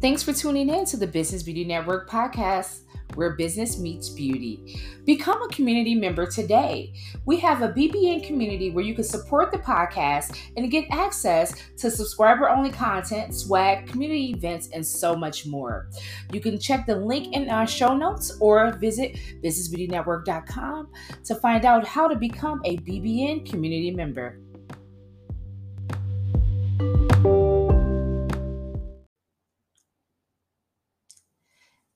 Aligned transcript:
Thanks 0.00 0.22
for 0.22 0.32
tuning 0.32 0.70
in 0.70 0.86
to 0.86 0.96
the 0.96 1.06
Business 1.06 1.42
Beauty 1.42 1.62
Network 1.62 2.08
podcast, 2.08 2.84
where 3.16 3.36
business 3.36 3.78
meets 3.78 4.08
beauty. 4.08 4.80
Become 5.04 5.42
a 5.42 5.48
community 5.48 5.94
member 5.94 6.24
today. 6.24 6.94
We 7.26 7.38
have 7.40 7.60
a 7.60 7.68
BBN 7.68 8.26
community 8.26 8.70
where 8.70 8.82
you 8.82 8.94
can 8.94 9.04
support 9.04 9.52
the 9.52 9.58
podcast 9.58 10.38
and 10.56 10.70
get 10.70 10.86
access 10.90 11.54
to 11.76 11.90
subscriber 11.90 12.48
only 12.48 12.70
content, 12.70 13.34
swag, 13.34 13.88
community 13.88 14.30
events, 14.30 14.70
and 14.72 14.86
so 14.86 15.14
much 15.14 15.44
more. 15.44 15.90
You 16.32 16.40
can 16.40 16.58
check 16.58 16.86
the 16.86 16.96
link 16.96 17.34
in 17.34 17.50
our 17.50 17.66
show 17.66 17.94
notes 17.94 18.38
or 18.40 18.72
visit 18.78 19.18
businessbeautynetwork.com 19.44 20.88
to 21.24 21.34
find 21.34 21.66
out 21.66 21.86
how 21.86 22.08
to 22.08 22.16
become 22.16 22.62
a 22.64 22.78
BBN 22.78 23.50
community 23.50 23.90
member. 23.90 24.40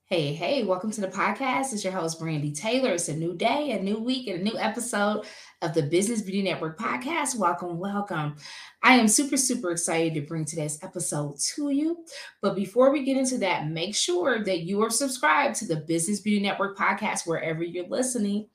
Hey, 0.07 0.33
hey, 0.33 0.63
welcome 0.63 0.91
to 0.91 1.01
the 1.01 1.07
podcast. 1.07 1.73
It's 1.73 1.83
your 1.83 1.91
host, 1.91 2.21
Brandi 2.21 2.55
Taylor. 2.55 2.91
It's 2.91 3.09
a 3.09 3.15
new 3.15 3.35
day, 3.35 3.71
a 3.71 3.81
new 3.81 3.97
week, 3.97 4.27
and 4.27 4.39
a 4.39 4.43
new 4.43 4.55
episode 4.55 5.25
of 5.63 5.73
the 5.73 5.81
Business 5.81 6.21
Beauty 6.21 6.43
Network 6.43 6.77
podcast. 6.77 7.35
Welcome, 7.35 7.79
welcome. 7.79 8.35
I 8.83 8.97
am 8.97 9.07
super, 9.07 9.35
super 9.35 9.71
excited 9.71 10.13
to 10.13 10.21
bring 10.21 10.45
today's 10.45 10.77
episode 10.83 11.39
to 11.55 11.71
you. 11.71 12.05
But 12.39 12.55
before 12.55 12.91
we 12.91 13.03
get 13.03 13.17
into 13.17 13.39
that, 13.39 13.67
make 13.67 13.95
sure 13.95 14.43
that 14.43 14.59
you 14.59 14.79
are 14.83 14.91
subscribed 14.91 15.55
to 15.55 15.65
the 15.65 15.77
Business 15.77 16.19
Beauty 16.19 16.39
Network 16.39 16.77
podcast 16.77 17.25
wherever 17.25 17.63
you're 17.63 17.87
listening. 17.87 18.47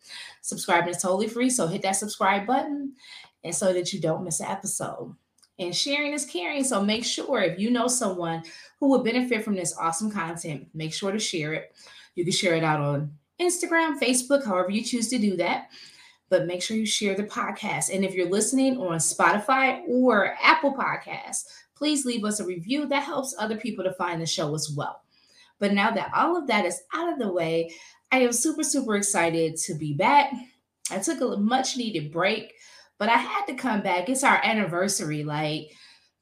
Subscribing 0.42 0.90
is 0.90 1.02
totally 1.02 1.26
free, 1.26 1.50
so 1.50 1.66
hit 1.66 1.82
that 1.82 1.96
subscribe 1.96 2.46
button 2.46 2.92
and 3.42 3.52
so 3.52 3.72
that 3.72 3.92
you 3.92 4.00
don't 4.00 4.22
miss 4.22 4.38
an 4.38 4.46
episode. 4.46 5.16
And 5.60 5.76
sharing 5.76 6.14
is 6.14 6.24
caring. 6.24 6.64
So 6.64 6.82
make 6.82 7.04
sure 7.04 7.42
if 7.42 7.58
you 7.58 7.70
know 7.70 7.86
someone 7.86 8.42
who 8.80 8.88
would 8.88 9.04
benefit 9.04 9.44
from 9.44 9.54
this 9.54 9.76
awesome 9.78 10.10
content, 10.10 10.68
make 10.72 10.94
sure 10.94 11.12
to 11.12 11.18
share 11.18 11.52
it. 11.52 11.76
You 12.14 12.24
can 12.24 12.32
share 12.32 12.54
it 12.54 12.64
out 12.64 12.80
on 12.80 13.12
Instagram, 13.38 14.00
Facebook, 14.00 14.44
however 14.44 14.70
you 14.70 14.82
choose 14.82 15.08
to 15.10 15.18
do 15.18 15.36
that. 15.36 15.68
But 16.30 16.46
make 16.46 16.62
sure 16.62 16.78
you 16.78 16.86
share 16.86 17.14
the 17.14 17.24
podcast. 17.24 17.94
And 17.94 18.04
if 18.04 18.14
you're 18.14 18.30
listening 18.30 18.78
on 18.78 18.98
Spotify 18.98 19.82
or 19.86 20.34
Apple 20.42 20.74
Podcasts, 20.74 21.44
please 21.74 22.06
leave 22.06 22.24
us 22.24 22.40
a 22.40 22.46
review. 22.46 22.86
That 22.86 23.02
helps 23.02 23.34
other 23.38 23.56
people 23.56 23.84
to 23.84 23.92
find 23.94 24.20
the 24.20 24.26
show 24.26 24.54
as 24.54 24.72
well. 24.74 25.02
But 25.58 25.74
now 25.74 25.90
that 25.90 26.12
all 26.14 26.36
of 26.36 26.46
that 26.46 26.64
is 26.64 26.80
out 26.94 27.12
of 27.12 27.18
the 27.18 27.30
way, 27.30 27.74
I 28.10 28.20
am 28.20 28.32
super, 28.32 28.62
super 28.62 28.96
excited 28.96 29.56
to 29.58 29.74
be 29.74 29.92
back. 29.92 30.32
I 30.90 30.98
took 30.98 31.20
a 31.20 31.36
much 31.36 31.76
needed 31.76 32.10
break 32.10 32.54
but 33.00 33.08
I 33.08 33.16
had 33.16 33.46
to 33.46 33.54
come 33.54 33.80
back. 33.80 34.10
It's 34.10 34.22
our 34.22 34.40
anniversary. 34.44 35.24
Like 35.24 35.72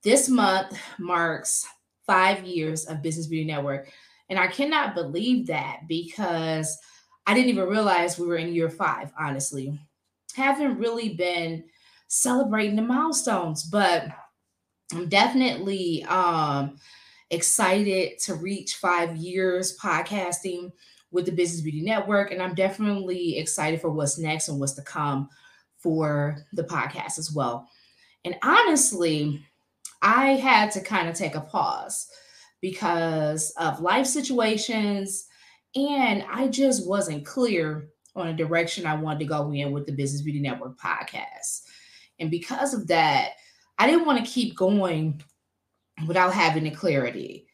this 0.05 0.29
month 0.29 0.79
marks 0.99 1.67
five 2.07 2.45
years 2.45 2.87
of 2.87 3.03
Business 3.03 3.27
Beauty 3.27 3.45
Network. 3.45 3.91
And 4.31 4.39
I 4.39 4.47
cannot 4.47 4.95
believe 4.95 5.49
that 5.49 5.81
because 5.89 6.79
I 7.27 7.35
didn't 7.35 7.51
even 7.51 7.69
realize 7.69 8.17
we 8.17 8.29
were 8.29 8.37
in 8.37 8.55
year 8.55 8.71
five, 8.71 9.11
honestly. 9.19 9.77
Haven't 10.37 10.79
really 10.79 11.15
been 11.15 11.65
celebrating 12.07 12.77
the 12.77 12.83
milestones, 12.83 13.65
but 13.65 14.05
I'm 14.95 15.09
definitely 15.09 16.05
um, 16.05 16.77
excited 17.31 18.21
to 18.21 18.35
reach 18.35 18.77
five 18.77 19.17
years 19.17 19.77
podcasting 19.79 20.71
with 21.11 21.27
the 21.27 21.33
Business 21.33 21.61
Beauty 21.61 21.83
Network. 21.83 22.31
And 22.31 22.41
I'm 22.41 22.55
definitely 22.55 23.37
excited 23.37 23.81
for 23.81 23.91
what's 23.91 24.17
next 24.17 24.49
and 24.49 24.61
what's 24.61 24.75
to 24.75 24.83
come 24.83 25.29
for 25.79 26.37
the 26.53 26.65
podcast 26.65 27.19
as 27.19 27.33
well. 27.33 27.69
And 28.25 28.37
honestly, 28.43 29.45
I 30.03 30.33
had 30.35 30.71
to 30.73 30.81
kind 30.81 31.09
of 31.09 31.15
take 31.15 31.35
a 31.35 31.41
pause 31.41 32.09
because 32.61 33.51
of 33.59 33.81
life 33.81 34.07
situations 34.07 35.27
and 35.75 36.25
I 36.31 36.49
just 36.49 36.87
wasn't 36.87 37.27
clear 37.27 37.89
on 38.17 38.29
a 38.29 38.37
direction 38.37 38.87
I 38.87 38.97
wanted 38.97 39.21
to 39.21 39.25
go 39.27 39.53
in 39.53 39.71
with 39.71 39.87
the 39.87 39.93
Business 39.93 40.23
Beauty 40.23 40.41
Network 40.41 40.79
podcast. 40.79 41.63
And 42.19 42.31
because 42.31 42.75
of 42.75 42.89
that, 42.89 43.33
I 43.79 43.87
didn't 43.87 44.07
want 44.07 44.25
to 44.25 44.31
keep 44.31 44.57
going 44.57 45.23
without 46.07 46.33
having 46.33 46.65
the 46.65 46.71
clarity. 46.71 47.48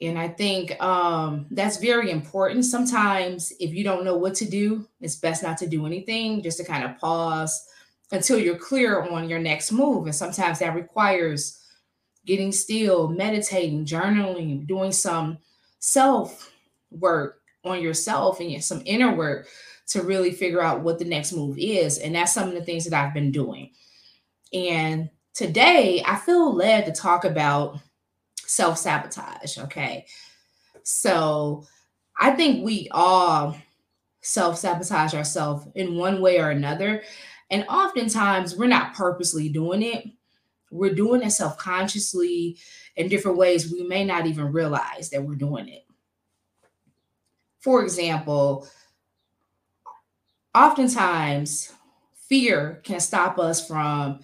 And 0.00 0.18
I 0.18 0.28
think 0.28 0.80
um, 0.82 1.46
that's 1.50 1.78
very 1.78 2.10
important. 2.10 2.64
Sometimes, 2.64 3.52
if 3.60 3.72
you 3.72 3.84
don't 3.84 4.04
know 4.04 4.16
what 4.16 4.34
to 4.36 4.44
do, 4.44 4.86
it's 5.00 5.16
best 5.16 5.42
not 5.42 5.56
to 5.58 5.68
do 5.68 5.86
anything, 5.86 6.42
just 6.42 6.58
to 6.58 6.64
kind 6.64 6.84
of 6.84 6.98
pause 6.98 7.64
until 8.10 8.38
you're 8.38 8.58
clear 8.58 9.02
on 9.02 9.28
your 9.28 9.38
next 9.38 9.72
move. 9.72 10.04
And 10.06 10.14
sometimes 10.14 10.58
that 10.58 10.74
requires 10.74 11.60
getting 12.26 12.52
still, 12.52 13.08
meditating, 13.08 13.86
journaling, 13.86 14.66
doing 14.66 14.92
some 14.92 15.38
self 15.78 16.50
work 16.90 17.40
on 17.64 17.80
yourself 17.80 18.40
and 18.40 18.62
some 18.62 18.82
inner 18.84 19.14
work 19.14 19.46
to 19.86 20.02
really 20.02 20.32
figure 20.32 20.62
out 20.62 20.80
what 20.80 20.98
the 20.98 21.04
next 21.04 21.32
move 21.32 21.56
is. 21.58 21.98
And 21.98 22.14
that's 22.14 22.32
some 22.32 22.48
of 22.48 22.54
the 22.54 22.64
things 22.64 22.84
that 22.84 22.94
I've 22.94 23.14
been 23.14 23.32
doing. 23.32 23.70
And 24.52 25.10
today, 25.34 26.02
I 26.06 26.16
feel 26.16 26.54
led 26.54 26.86
to 26.86 26.92
talk 26.92 27.24
about 27.24 27.78
self 28.46 28.78
sabotage. 28.78 29.58
Okay. 29.58 30.06
So 30.82 31.64
I 32.20 32.30
think 32.32 32.64
we 32.64 32.88
all 32.90 33.56
self 34.20 34.58
sabotage 34.58 35.14
ourselves 35.14 35.66
in 35.74 35.96
one 35.96 36.20
way 36.20 36.40
or 36.40 36.50
another. 36.50 37.02
And 37.50 37.64
oftentimes 37.68 38.56
we're 38.56 38.66
not 38.66 38.94
purposely 38.94 39.48
doing 39.48 39.82
it, 39.82 40.06
we're 40.70 40.94
doing 40.94 41.22
it 41.22 41.30
self 41.30 41.58
consciously 41.58 42.58
in 42.96 43.08
different 43.08 43.36
ways. 43.36 43.72
We 43.72 43.82
may 43.82 44.04
not 44.04 44.26
even 44.26 44.52
realize 44.52 45.10
that 45.10 45.22
we're 45.22 45.34
doing 45.34 45.68
it. 45.68 45.84
For 47.60 47.82
example, 47.82 48.68
oftentimes 50.54 51.72
fear 52.28 52.80
can 52.84 53.00
stop 53.00 53.38
us 53.38 53.66
from 53.66 54.20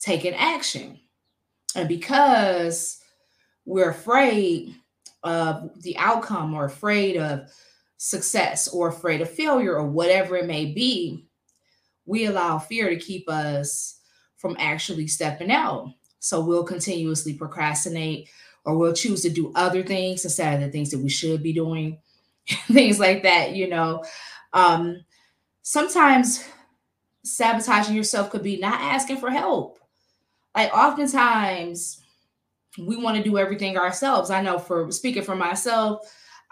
taking 0.00 0.34
action. 0.34 0.98
And 1.74 1.88
because 1.88 2.99
we're 3.64 3.90
afraid 3.90 4.74
of 5.22 5.70
the 5.82 5.96
outcome 5.98 6.54
or 6.54 6.64
afraid 6.64 7.16
of 7.16 7.50
success 7.96 8.68
or 8.68 8.88
afraid 8.88 9.20
of 9.20 9.30
failure 9.30 9.76
or 9.76 9.86
whatever 9.86 10.36
it 10.36 10.46
may 10.46 10.66
be, 10.66 11.26
we 12.06 12.24
allow 12.24 12.58
fear 12.58 12.88
to 12.88 12.96
keep 12.96 13.28
us 13.28 14.00
from 14.36 14.56
actually 14.58 15.06
stepping 15.06 15.50
out. 15.50 15.92
So 16.18 16.40
we'll 16.40 16.64
continuously 16.64 17.34
procrastinate 17.34 18.28
or 18.64 18.76
we'll 18.76 18.94
choose 18.94 19.22
to 19.22 19.30
do 19.30 19.52
other 19.54 19.82
things 19.82 20.24
instead 20.24 20.54
of 20.54 20.60
the 20.60 20.70
things 20.70 20.90
that 20.90 20.98
we 20.98 21.10
should 21.10 21.42
be 21.42 21.52
doing, 21.52 21.98
things 22.66 22.98
like 22.98 23.22
that, 23.22 23.54
you 23.54 23.68
know. 23.68 24.02
Um, 24.52 25.04
sometimes 25.62 26.44
sabotaging 27.24 27.94
yourself 27.94 28.30
could 28.30 28.42
be 28.42 28.56
not 28.56 28.80
asking 28.80 29.18
for 29.18 29.30
help. 29.30 29.78
Like 30.54 30.72
oftentimes 30.72 32.02
we 32.78 32.96
want 32.96 33.16
to 33.16 33.22
do 33.22 33.38
everything 33.38 33.76
ourselves. 33.76 34.30
I 34.30 34.42
know 34.42 34.58
for 34.58 34.90
speaking 34.90 35.22
for 35.22 35.36
myself, 35.36 36.00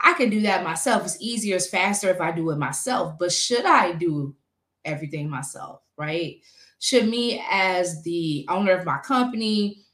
I 0.00 0.14
can 0.14 0.30
do 0.30 0.40
that 0.42 0.64
myself. 0.64 1.04
It's 1.04 1.20
easier, 1.20 1.56
it's 1.56 1.68
faster 1.68 2.08
if 2.08 2.20
I 2.20 2.32
do 2.32 2.50
it 2.50 2.56
myself. 2.56 3.14
But 3.18 3.32
should 3.32 3.64
I 3.64 3.92
do 3.92 4.34
everything 4.84 5.28
myself, 5.28 5.82
right? 5.96 6.36
Should 6.80 7.08
me 7.08 7.44
as 7.50 8.02
the 8.02 8.46
owner 8.48 8.72
of 8.72 8.86
my 8.86 8.98
company, 8.98 9.84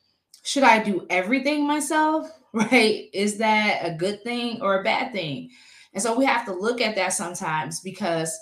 should 0.43 0.63
I 0.63 0.83
do 0.83 1.07
everything 1.09 1.67
myself, 1.67 2.31
right? 2.53 3.09
Is 3.13 3.39
that 3.39 3.81
a 3.83 3.95
good 3.95 4.23
thing 4.23 4.61
or 4.61 4.81
a 4.81 4.85
bad 4.85 5.13
thing? 5.13 5.51
And 5.95 6.03
so 6.03 6.17
we 6.17 6.25
have 6.25 6.45
to 6.47 6.53
look 6.53 6.81
at 6.81 6.97
that 6.97 7.13
sometimes 7.13 7.81
because 7.81 8.37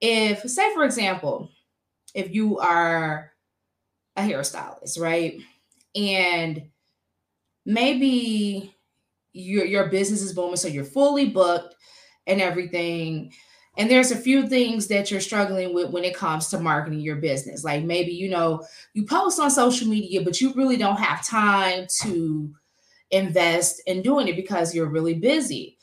if, 0.00 0.40
say, 0.40 0.72
for 0.74 0.84
example, 0.84 1.50
if 2.14 2.34
you 2.34 2.58
are 2.58 3.32
a 4.16 4.22
hairstylist, 4.22 4.98
right? 4.98 5.38
And 5.94 6.62
maybe 7.66 8.74
your 9.32 9.66
your 9.66 9.88
business 9.88 10.22
is 10.22 10.32
booming, 10.32 10.56
so 10.56 10.68
you're 10.68 10.84
fully 10.84 11.28
booked 11.28 11.74
and 12.26 12.40
everything. 12.40 13.32
And 13.78 13.90
there's 13.90 14.10
a 14.10 14.16
few 14.16 14.48
things 14.48 14.86
that 14.86 15.10
you're 15.10 15.20
struggling 15.20 15.74
with 15.74 15.90
when 15.90 16.04
it 16.04 16.16
comes 16.16 16.48
to 16.48 16.58
marketing 16.58 17.00
your 17.00 17.16
business. 17.16 17.62
Like 17.62 17.84
maybe 17.84 18.12
you 18.12 18.30
know 18.30 18.64
you 18.94 19.04
post 19.04 19.38
on 19.38 19.50
social 19.50 19.88
media, 19.88 20.22
but 20.22 20.40
you 20.40 20.54
really 20.54 20.78
don't 20.78 20.98
have 20.98 21.26
time 21.26 21.86
to 22.00 22.54
invest 23.10 23.82
in 23.86 24.00
doing 24.00 24.28
it 24.28 24.36
because 24.36 24.74
you're 24.74 24.88
really 24.88 25.14
busy. 25.14 25.76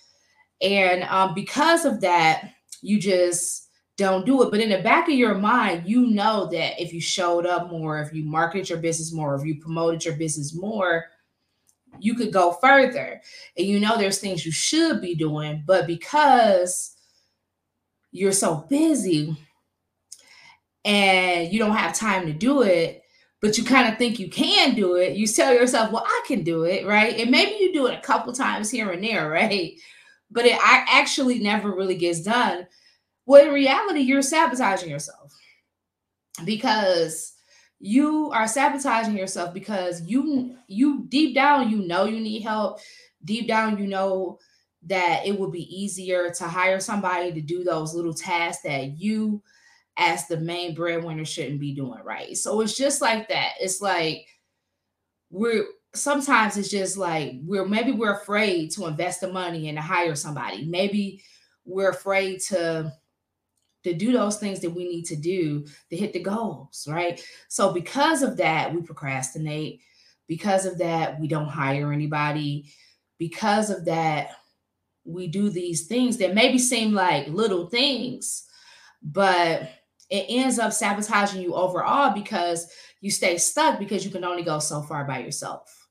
And 0.61 1.03
um, 1.03 1.35
because 1.35 1.85
of 1.85 2.01
that, 2.01 2.49
you 2.81 2.99
just 2.99 3.69
don't 3.97 4.25
do 4.25 4.41
it. 4.43 4.51
But 4.51 4.59
in 4.59 4.69
the 4.69 4.81
back 4.81 5.07
of 5.07 5.13
your 5.13 5.35
mind, 5.35 5.87
you 5.87 6.07
know 6.07 6.47
that 6.47 6.81
if 6.81 6.93
you 6.93 7.01
showed 7.01 7.45
up 7.45 7.69
more, 7.69 7.99
if 7.99 8.13
you 8.13 8.23
marketed 8.23 8.69
your 8.69 8.79
business 8.79 9.13
more, 9.13 9.35
if 9.35 9.45
you 9.45 9.61
promoted 9.61 10.03
your 10.03 10.15
business 10.15 10.55
more, 10.55 11.05
you 11.99 12.15
could 12.15 12.33
go 12.33 12.53
further. 12.53 13.21
And 13.57 13.67
you 13.67 13.79
know 13.79 13.97
there's 13.97 14.19
things 14.19 14.45
you 14.45 14.51
should 14.51 15.01
be 15.01 15.15
doing, 15.15 15.63
but 15.65 15.87
because 15.87 16.95
you're 18.11 18.31
so 18.31 18.65
busy 18.69 19.35
and 20.85 21.51
you 21.51 21.59
don't 21.59 21.75
have 21.75 21.93
time 21.93 22.25
to 22.27 22.33
do 22.33 22.61
it, 22.61 23.03
but 23.41 23.57
you 23.57 23.63
kind 23.63 23.91
of 23.91 23.97
think 23.97 24.19
you 24.19 24.29
can 24.29 24.75
do 24.75 24.95
it, 24.95 25.17
you 25.17 25.27
tell 25.27 25.53
yourself, 25.53 25.91
well, 25.91 26.05
I 26.05 26.23
can 26.27 26.43
do 26.43 26.63
it, 26.63 26.85
right? 26.85 27.19
And 27.19 27.31
maybe 27.31 27.55
you 27.59 27.73
do 27.73 27.87
it 27.87 27.97
a 27.97 28.01
couple 28.01 28.31
times 28.33 28.69
here 28.69 28.91
and 28.91 29.03
there, 29.03 29.29
right? 29.31 29.73
But 30.31 30.45
it 30.45 30.57
actually 30.61 31.39
never 31.39 31.71
really 31.71 31.95
gets 31.95 32.21
done. 32.21 32.67
Well, 33.25 33.45
in 33.45 33.53
reality, 33.53 34.01
you're 34.01 34.21
sabotaging 34.21 34.89
yourself 34.89 35.33
because 36.45 37.33
you 37.85 38.31
are 38.31 38.47
sabotaging 38.47 39.17
yourself 39.17 39.53
because 39.53 40.01
you 40.03 40.55
you 40.67 41.03
deep 41.09 41.35
down 41.35 41.69
you 41.69 41.85
know 41.85 42.05
you 42.05 42.21
need 42.21 42.39
help. 42.39 42.79
Deep 43.25 43.45
down 43.45 43.77
you 43.77 43.87
know 43.87 44.39
that 44.83 45.25
it 45.25 45.37
would 45.37 45.51
be 45.51 45.83
easier 45.83 46.29
to 46.29 46.45
hire 46.45 46.79
somebody 46.79 47.33
to 47.33 47.41
do 47.41 47.61
those 47.65 47.93
little 47.93 48.13
tasks 48.13 48.63
that 48.63 48.97
you 48.97 49.43
as 49.97 50.27
the 50.27 50.37
main 50.37 50.73
breadwinner 50.73 51.25
shouldn't 51.25 51.59
be 51.59 51.73
doing 51.75 52.01
right? 52.05 52.37
So 52.37 52.61
it's 52.61 52.77
just 52.77 53.01
like 53.01 53.27
that. 53.27 53.55
It's 53.59 53.81
like 53.81 54.27
we're 55.29 55.65
sometimes 55.93 56.55
it's 56.55 56.69
just 56.69 56.95
like 56.95 57.33
we're 57.43 57.65
maybe 57.65 57.91
we're 57.91 58.15
afraid 58.15 58.71
to 58.71 58.87
invest 58.87 59.19
the 59.19 59.31
money 59.31 59.67
and 59.67 59.77
to 59.77 59.81
hire 59.81 60.15
somebody. 60.15 60.63
Maybe 60.65 61.21
we're 61.65 61.89
afraid 61.89 62.39
to 62.47 62.93
to 63.83 63.93
do 63.93 64.11
those 64.11 64.37
things 64.37 64.59
that 64.61 64.69
we 64.69 64.87
need 64.87 65.05
to 65.05 65.15
do 65.15 65.65
to 65.89 65.95
hit 65.95 66.13
the 66.13 66.21
goals, 66.21 66.87
right? 66.89 67.23
So 67.49 67.73
because 67.73 68.21
of 68.21 68.37
that, 68.37 68.73
we 68.73 68.81
procrastinate. 68.81 69.81
Because 70.27 70.65
of 70.65 70.77
that, 70.77 71.19
we 71.19 71.27
don't 71.27 71.49
hire 71.49 71.91
anybody. 71.91 72.71
Because 73.19 73.69
of 73.69 73.85
that, 73.85 74.29
we 75.05 75.27
do 75.27 75.49
these 75.49 75.87
things 75.87 76.17
that 76.17 76.33
maybe 76.33 76.57
seem 76.57 76.93
like 76.93 77.27
little 77.27 77.67
things, 77.67 78.45
but 79.01 79.69
it 80.09 80.25
ends 80.29 80.59
up 80.59 80.71
sabotaging 80.71 81.41
you 81.41 81.53
overall 81.55 82.13
because 82.13 82.71
you 83.01 83.11
stay 83.11 83.37
stuck 83.37 83.79
because 83.79 84.05
you 84.05 84.11
can 84.11 84.23
only 84.23 84.43
go 84.43 84.59
so 84.59 84.81
far 84.81 85.03
by 85.03 85.19
yourself, 85.19 85.87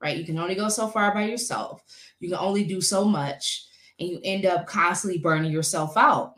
right? 0.00 0.16
You 0.16 0.24
can 0.24 0.38
only 0.38 0.54
go 0.54 0.68
so 0.68 0.86
far 0.86 1.12
by 1.12 1.24
yourself. 1.24 1.82
You 2.20 2.28
can 2.28 2.38
only 2.38 2.62
do 2.62 2.80
so 2.80 3.04
much, 3.04 3.66
and 3.98 4.08
you 4.08 4.20
end 4.22 4.46
up 4.46 4.66
constantly 4.66 5.18
burning 5.18 5.50
yourself 5.50 5.96
out 5.96 6.35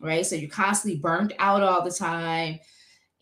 right? 0.00 0.24
So 0.24 0.36
you're 0.36 0.50
constantly 0.50 1.00
burnt 1.00 1.32
out 1.38 1.62
all 1.62 1.82
the 1.82 1.90
time. 1.90 2.58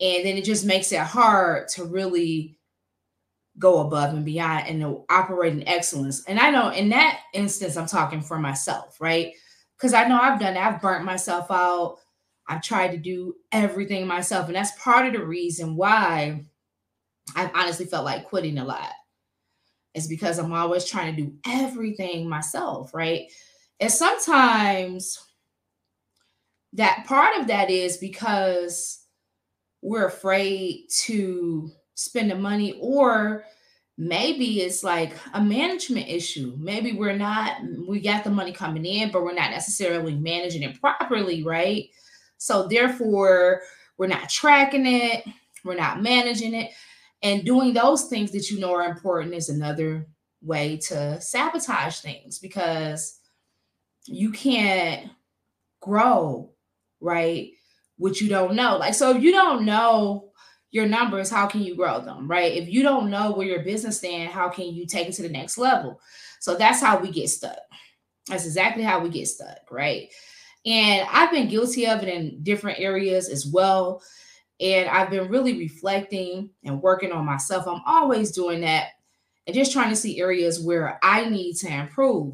And 0.01 0.25
then 0.25 0.37
it 0.37 0.43
just 0.43 0.65
makes 0.65 0.91
it 0.91 0.99
hard 0.99 1.67
to 1.69 1.85
really 1.85 2.57
go 3.57 3.79
above 3.79 4.13
and 4.13 4.25
beyond 4.25 4.67
and 4.67 4.97
operate 5.09 5.53
in 5.53 5.67
excellence. 5.67 6.23
And 6.25 6.39
I 6.39 6.51
know 6.51 6.69
in 6.69 6.89
that 6.89 7.21
instance, 7.33 7.77
I'm 7.77 7.85
talking 7.85 8.21
for 8.21 8.37
myself, 8.37 8.99
right? 8.99 9.33
Because 9.77 9.93
I 9.93 10.07
know 10.07 10.19
I've 10.19 10.39
done 10.39 10.57
I've 10.57 10.81
burnt 10.81 11.05
myself 11.05 11.47
out. 11.49 11.97
I've 12.47 12.61
tried 12.61 12.91
to 12.91 12.97
do 12.97 13.35
everything 13.51 14.05
myself. 14.05 14.47
And 14.47 14.55
that's 14.55 14.77
part 14.81 15.05
of 15.07 15.13
the 15.13 15.25
reason 15.25 15.75
why 15.75 16.45
I've 17.35 17.51
honestly 17.55 17.85
felt 17.85 18.05
like 18.05 18.25
quitting 18.25 18.57
a 18.57 18.65
lot. 18.65 18.91
It's 19.93 20.07
because 20.07 20.37
I'm 20.37 20.53
always 20.53 20.85
trying 20.85 21.15
to 21.15 21.21
do 21.21 21.33
everything 21.47 22.27
myself, 22.27 22.93
right? 22.93 23.31
And 23.79 23.91
sometimes 23.91 25.17
that 26.75 27.05
part 27.07 27.37
of 27.39 27.47
that 27.47 27.69
is 27.69 27.97
because 27.97 29.03
we're 29.81 30.07
afraid 30.07 30.85
to 30.89 31.69
spend 31.95 32.31
the 32.31 32.35
money 32.35 32.77
or 32.79 33.45
maybe 33.97 34.61
it's 34.61 34.83
like 34.83 35.13
a 35.33 35.41
management 35.41 36.09
issue. 36.09 36.55
Maybe 36.57 36.93
we're 36.93 37.15
not 37.15 37.57
we 37.87 38.01
got 38.01 38.23
the 38.23 38.29
money 38.29 38.51
coming 38.51 38.85
in 38.85 39.11
but 39.11 39.23
we're 39.23 39.33
not 39.33 39.51
necessarily 39.51 40.15
managing 40.15 40.63
it 40.63 40.79
properly 40.79 41.43
right? 41.43 41.89
So 42.37 42.67
therefore 42.67 43.61
we're 43.97 44.07
not 44.07 44.29
tracking 44.29 44.85
it 44.85 45.25
we're 45.65 45.75
not 45.75 46.01
managing 46.01 46.53
it. 46.53 46.71
And 47.23 47.43
doing 47.43 47.73
those 47.73 48.05
things 48.05 48.31
that 48.31 48.51
you 48.51 48.59
know 48.59 48.73
are 48.75 48.87
important 48.87 49.33
is 49.33 49.49
another 49.49 50.07
way 50.41 50.77
to 50.77 51.19
sabotage 51.19 51.99
things 51.99 52.37
because 52.37 53.19
you 54.05 54.31
can't 54.31 55.09
grow 55.81 56.51
right? 57.01 57.51
Which 57.97 58.21
you 58.21 58.29
don't 58.29 58.55
know. 58.55 58.77
Like, 58.77 58.93
so 58.93 59.15
if 59.15 59.21
you 59.21 59.31
don't 59.31 59.65
know 59.65 60.31
your 60.71 60.85
numbers, 60.85 61.29
how 61.29 61.47
can 61.47 61.61
you 61.61 61.75
grow 61.75 62.01
them, 62.01 62.27
right? 62.27 62.53
If 62.53 62.67
you 62.67 62.83
don't 62.83 63.09
know 63.09 63.31
where 63.31 63.47
your 63.47 63.63
business 63.63 63.99
stand, 63.99 64.31
how 64.31 64.49
can 64.49 64.73
you 64.73 64.85
take 64.85 65.07
it 65.07 65.13
to 65.13 65.21
the 65.21 65.29
next 65.29 65.57
level? 65.57 66.01
So 66.39 66.55
that's 66.55 66.81
how 66.81 66.99
we 66.99 67.11
get 67.11 67.29
stuck. 67.29 67.57
That's 68.27 68.45
exactly 68.45 68.83
how 68.83 68.99
we 68.99 69.09
get 69.09 69.27
stuck, 69.27 69.71
right? 69.71 70.09
And 70.65 71.07
I've 71.11 71.31
been 71.31 71.47
guilty 71.47 71.87
of 71.87 72.01
it 72.01 72.09
in 72.09 72.43
different 72.43 72.79
areas 72.79 73.29
as 73.29 73.45
well. 73.45 74.01
And 74.59 74.89
I've 74.89 75.09
been 75.09 75.29
really 75.29 75.57
reflecting 75.57 76.49
and 76.63 76.81
working 76.81 77.11
on 77.11 77.25
myself. 77.25 77.67
I'm 77.67 77.81
always 77.85 78.31
doing 78.31 78.61
that 78.61 78.89
and 79.47 79.55
just 79.55 79.71
trying 79.71 79.89
to 79.89 79.95
see 79.95 80.19
areas 80.19 80.61
where 80.61 80.99
I 81.03 81.29
need 81.29 81.55
to 81.57 81.67
improve 81.67 82.33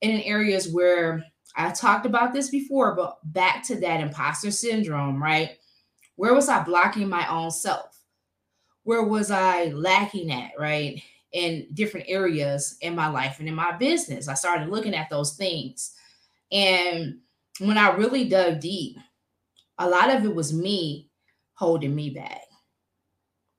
and 0.00 0.12
in 0.12 0.20
areas 0.20 0.72
where 0.72 1.24
I 1.56 1.70
talked 1.70 2.06
about 2.06 2.32
this 2.32 2.48
before, 2.48 2.94
but 2.94 3.18
back 3.32 3.62
to 3.64 3.80
that 3.80 4.00
imposter 4.00 4.50
syndrome, 4.50 5.22
right? 5.22 5.58
Where 6.16 6.34
was 6.34 6.48
I 6.48 6.62
blocking 6.62 7.08
my 7.08 7.26
own 7.28 7.50
self? 7.50 7.98
Where 8.84 9.02
was 9.02 9.30
I 9.30 9.66
lacking 9.66 10.32
at, 10.32 10.52
right? 10.58 11.02
In 11.32 11.66
different 11.74 12.06
areas 12.08 12.76
in 12.80 12.94
my 12.94 13.08
life 13.08 13.38
and 13.38 13.48
in 13.48 13.54
my 13.54 13.72
business. 13.72 14.28
I 14.28 14.34
started 14.34 14.68
looking 14.68 14.94
at 14.94 15.08
those 15.10 15.34
things. 15.36 15.94
And 16.50 17.18
when 17.58 17.78
I 17.78 17.90
really 17.90 18.28
dug 18.28 18.60
deep, 18.60 18.96
a 19.78 19.88
lot 19.88 20.14
of 20.14 20.24
it 20.24 20.34
was 20.34 20.52
me 20.52 21.10
holding 21.54 21.94
me 21.94 22.10
back, 22.10 22.42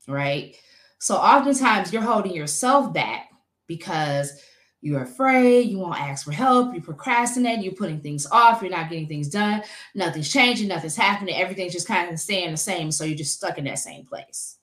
right? 0.08 0.56
So 1.00 1.16
oftentimes 1.16 1.92
you're 1.92 2.02
holding 2.02 2.34
yourself 2.34 2.94
back 2.94 3.30
because 3.68 4.42
you're 4.84 5.04
afraid, 5.04 5.70
you 5.70 5.80
won't 5.80 6.00
ask 6.00 6.26
for 6.26 6.34
help, 6.34 6.76
you 6.76 6.82
procrastinate, 6.82 7.64
you're 7.64 7.74
putting 7.74 8.02
things 8.02 8.28
off, 8.30 8.62
you're 8.62 8.70
not 8.70 8.90
getting 8.90 9.08
things 9.08 9.30
done, 9.30 9.64
nothing's 9.96 10.32
changing, 10.32 10.68
nothing's 10.68 10.98
happening, 10.98 11.36
everything's 11.36 11.72
just 11.72 11.88
kind 11.88 12.12
of 12.12 12.20
staying 12.20 12.52
the 12.52 12.58
same. 12.58 12.92
So 12.92 13.06
you're 13.06 13.18
just 13.18 13.34
stuck 13.34 13.58
in 13.58 13.64
that 13.64 13.80
same 13.80 14.06
place. 14.06 14.58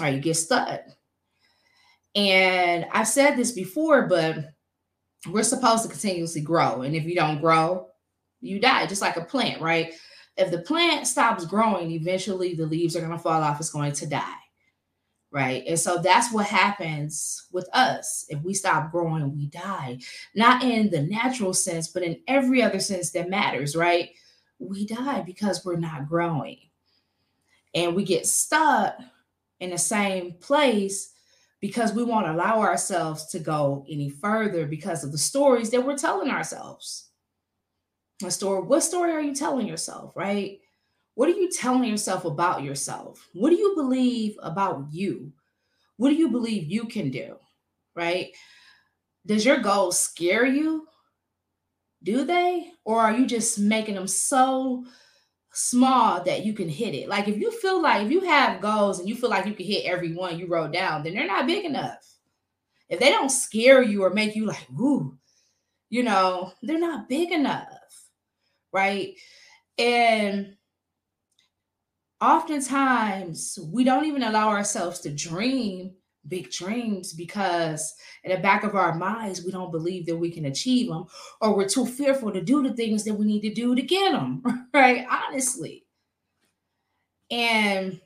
Or 0.00 0.08
you 0.08 0.18
get 0.18 0.34
stuck. 0.34 0.80
And 2.16 2.84
I've 2.92 3.06
said 3.06 3.36
this 3.36 3.52
before, 3.52 4.08
but 4.08 4.38
we're 5.30 5.44
supposed 5.44 5.84
to 5.84 5.88
continuously 5.88 6.40
grow. 6.40 6.82
And 6.82 6.96
if 6.96 7.04
you 7.04 7.14
don't 7.14 7.40
grow, 7.40 7.86
you 8.40 8.58
die, 8.58 8.86
just 8.86 9.02
like 9.02 9.16
a 9.16 9.24
plant, 9.24 9.62
right? 9.62 9.94
If 10.36 10.50
the 10.50 10.62
plant 10.62 11.06
stops 11.06 11.46
growing, 11.46 11.92
eventually 11.92 12.54
the 12.54 12.66
leaves 12.66 12.96
are 12.96 13.00
going 13.00 13.12
to 13.12 13.18
fall 13.18 13.40
off, 13.40 13.60
it's 13.60 13.70
going 13.70 13.92
to 13.92 14.06
die 14.06 14.41
right? 15.32 15.64
And 15.66 15.78
so 15.78 15.98
that's 15.98 16.32
what 16.32 16.46
happens 16.46 17.46
with 17.52 17.68
us. 17.72 18.26
If 18.28 18.42
we 18.42 18.52
stop 18.52 18.92
growing, 18.92 19.34
we 19.34 19.46
die. 19.46 19.98
Not 20.34 20.62
in 20.62 20.90
the 20.90 21.02
natural 21.02 21.54
sense, 21.54 21.88
but 21.88 22.02
in 22.02 22.20
every 22.28 22.62
other 22.62 22.78
sense 22.78 23.10
that 23.12 23.30
matters, 23.30 23.74
right? 23.74 24.10
We 24.58 24.86
die 24.86 25.22
because 25.22 25.64
we're 25.64 25.76
not 25.76 26.08
growing. 26.08 26.58
And 27.74 27.96
we 27.96 28.04
get 28.04 28.26
stuck 28.26 28.94
in 29.58 29.70
the 29.70 29.78
same 29.78 30.34
place 30.34 31.14
because 31.60 31.94
we 31.94 32.04
won't 32.04 32.26
allow 32.26 32.60
ourselves 32.60 33.26
to 33.26 33.38
go 33.38 33.86
any 33.88 34.10
further 34.10 34.66
because 34.66 35.02
of 35.02 35.12
the 35.12 35.18
stories 35.18 35.70
that 35.70 35.84
we're 35.84 35.96
telling 35.96 36.28
ourselves. 36.28 37.08
A 38.22 38.30
story, 38.30 38.62
what 38.62 38.82
story 38.82 39.12
are 39.12 39.20
you 39.20 39.34
telling 39.34 39.66
yourself, 39.66 40.14
right? 40.14 40.60
What 41.14 41.28
are 41.28 41.32
you 41.32 41.50
telling 41.50 41.84
yourself 41.84 42.24
about 42.24 42.62
yourself? 42.62 43.28
What 43.34 43.50
do 43.50 43.56
you 43.56 43.74
believe 43.74 44.36
about 44.42 44.86
you? 44.90 45.32
What 45.96 46.08
do 46.08 46.14
you 46.14 46.28
believe 46.28 46.70
you 46.70 46.86
can 46.86 47.10
do? 47.10 47.36
Right? 47.94 48.32
Does 49.26 49.44
your 49.44 49.58
goal 49.58 49.92
scare 49.92 50.46
you? 50.46 50.86
Do 52.02 52.24
they? 52.24 52.72
Or 52.84 53.00
are 53.00 53.12
you 53.12 53.26
just 53.26 53.58
making 53.58 53.94
them 53.94 54.08
so 54.08 54.84
small 55.52 56.22
that 56.24 56.44
you 56.44 56.54
can 56.54 56.68
hit 56.68 56.94
it? 56.94 57.08
Like 57.08 57.28
if 57.28 57.36
you 57.38 57.52
feel 57.52 57.80
like 57.80 58.06
if 58.06 58.10
you 58.10 58.20
have 58.22 58.62
goals 58.62 58.98
and 58.98 59.08
you 59.08 59.14
feel 59.14 59.30
like 59.30 59.46
you 59.46 59.52
can 59.52 59.66
hit 59.66 59.84
every 59.84 60.14
one 60.14 60.38
you 60.38 60.46
wrote 60.46 60.72
down, 60.72 61.02
then 61.02 61.14
they're 61.14 61.26
not 61.26 61.46
big 61.46 61.64
enough. 61.64 62.08
If 62.88 62.98
they 62.98 63.10
don't 63.10 63.30
scare 63.30 63.82
you 63.82 64.02
or 64.02 64.10
make 64.10 64.34
you 64.34 64.46
like, 64.46 64.66
ooh, 64.78 65.16
you 65.90 66.02
know, 66.02 66.52
they're 66.62 66.78
not 66.78 67.08
big 67.08 67.30
enough. 67.32 67.68
Right. 68.72 69.14
And 69.78 70.56
oftentimes 72.22 73.58
we 73.72 73.82
don't 73.82 74.04
even 74.04 74.22
allow 74.22 74.48
ourselves 74.48 75.00
to 75.00 75.10
dream 75.10 75.92
big 76.28 76.50
dreams 76.52 77.12
because 77.12 77.94
in 78.22 78.30
the 78.30 78.38
back 78.38 78.62
of 78.62 78.76
our 78.76 78.94
minds, 78.94 79.44
we 79.44 79.50
don't 79.50 79.72
believe 79.72 80.06
that 80.06 80.16
we 80.16 80.30
can 80.30 80.44
achieve 80.44 80.88
them, 80.88 81.04
or 81.40 81.56
we're 81.56 81.68
too 81.68 81.84
fearful 81.84 82.32
to 82.32 82.40
do 82.40 82.62
the 82.62 82.74
things 82.74 83.02
that 83.04 83.14
we 83.14 83.26
need 83.26 83.40
to 83.40 83.52
do 83.52 83.74
to 83.74 83.82
get 83.82 84.12
them, 84.12 84.42
right? 84.74 85.04
Honestly. 85.10 85.84
And 87.28 88.00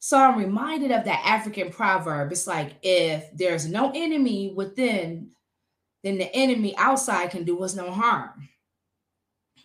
so 0.00 0.18
I'm 0.18 0.36
reminded 0.36 0.90
of 0.90 1.04
that 1.04 1.22
African 1.24 1.70
proverb. 1.70 2.32
It's 2.32 2.48
like, 2.48 2.72
if 2.82 3.24
there's 3.34 3.66
no 3.66 3.92
enemy 3.94 4.52
within, 4.54 5.30
then 6.02 6.18
the 6.18 6.34
enemy 6.34 6.76
outside 6.76 7.30
can 7.30 7.44
do 7.44 7.62
us 7.62 7.76
no 7.76 7.92
harm. 7.92 8.48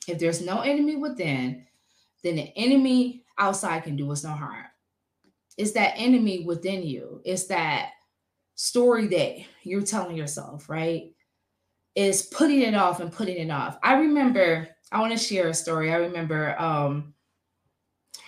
If 0.07 0.19
there's 0.19 0.41
no 0.41 0.61
enemy 0.61 0.95
within, 0.95 1.65
then 2.23 2.35
the 2.35 2.51
enemy 2.57 3.23
outside 3.37 3.83
can 3.83 3.95
do 3.95 4.11
us 4.11 4.23
no 4.23 4.31
harm. 4.31 4.65
It's 5.57 5.71
that 5.73 5.93
enemy 5.95 6.45
within 6.45 6.83
you. 6.83 7.21
It's 7.25 7.47
that 7.47 7.91
story 8.55 9.07
that 9.07 9.37
you're 9.63 9.81
telling 9.81 10.15
yourself, 10.15 10.69
right? 10.69 11.13
Is 11.95 12.21
putting 12.23 12.61
it 12.61 12.75
off 12.75 12.99
and 12.99 13.11
putting 13.11 13.37
it 13.37 13.51
off. 13.51 13.77
I 13.83 13.99
remember, 13.99 14.69
I 14.91 14.99
want 14.99 15.11
to 15.11 15.17
share 15.17 15.47
a 15.47 15.53
story. 15.53 15.91
I 15.91 15.97
remember 15.97 16.59
um 16.59 17.13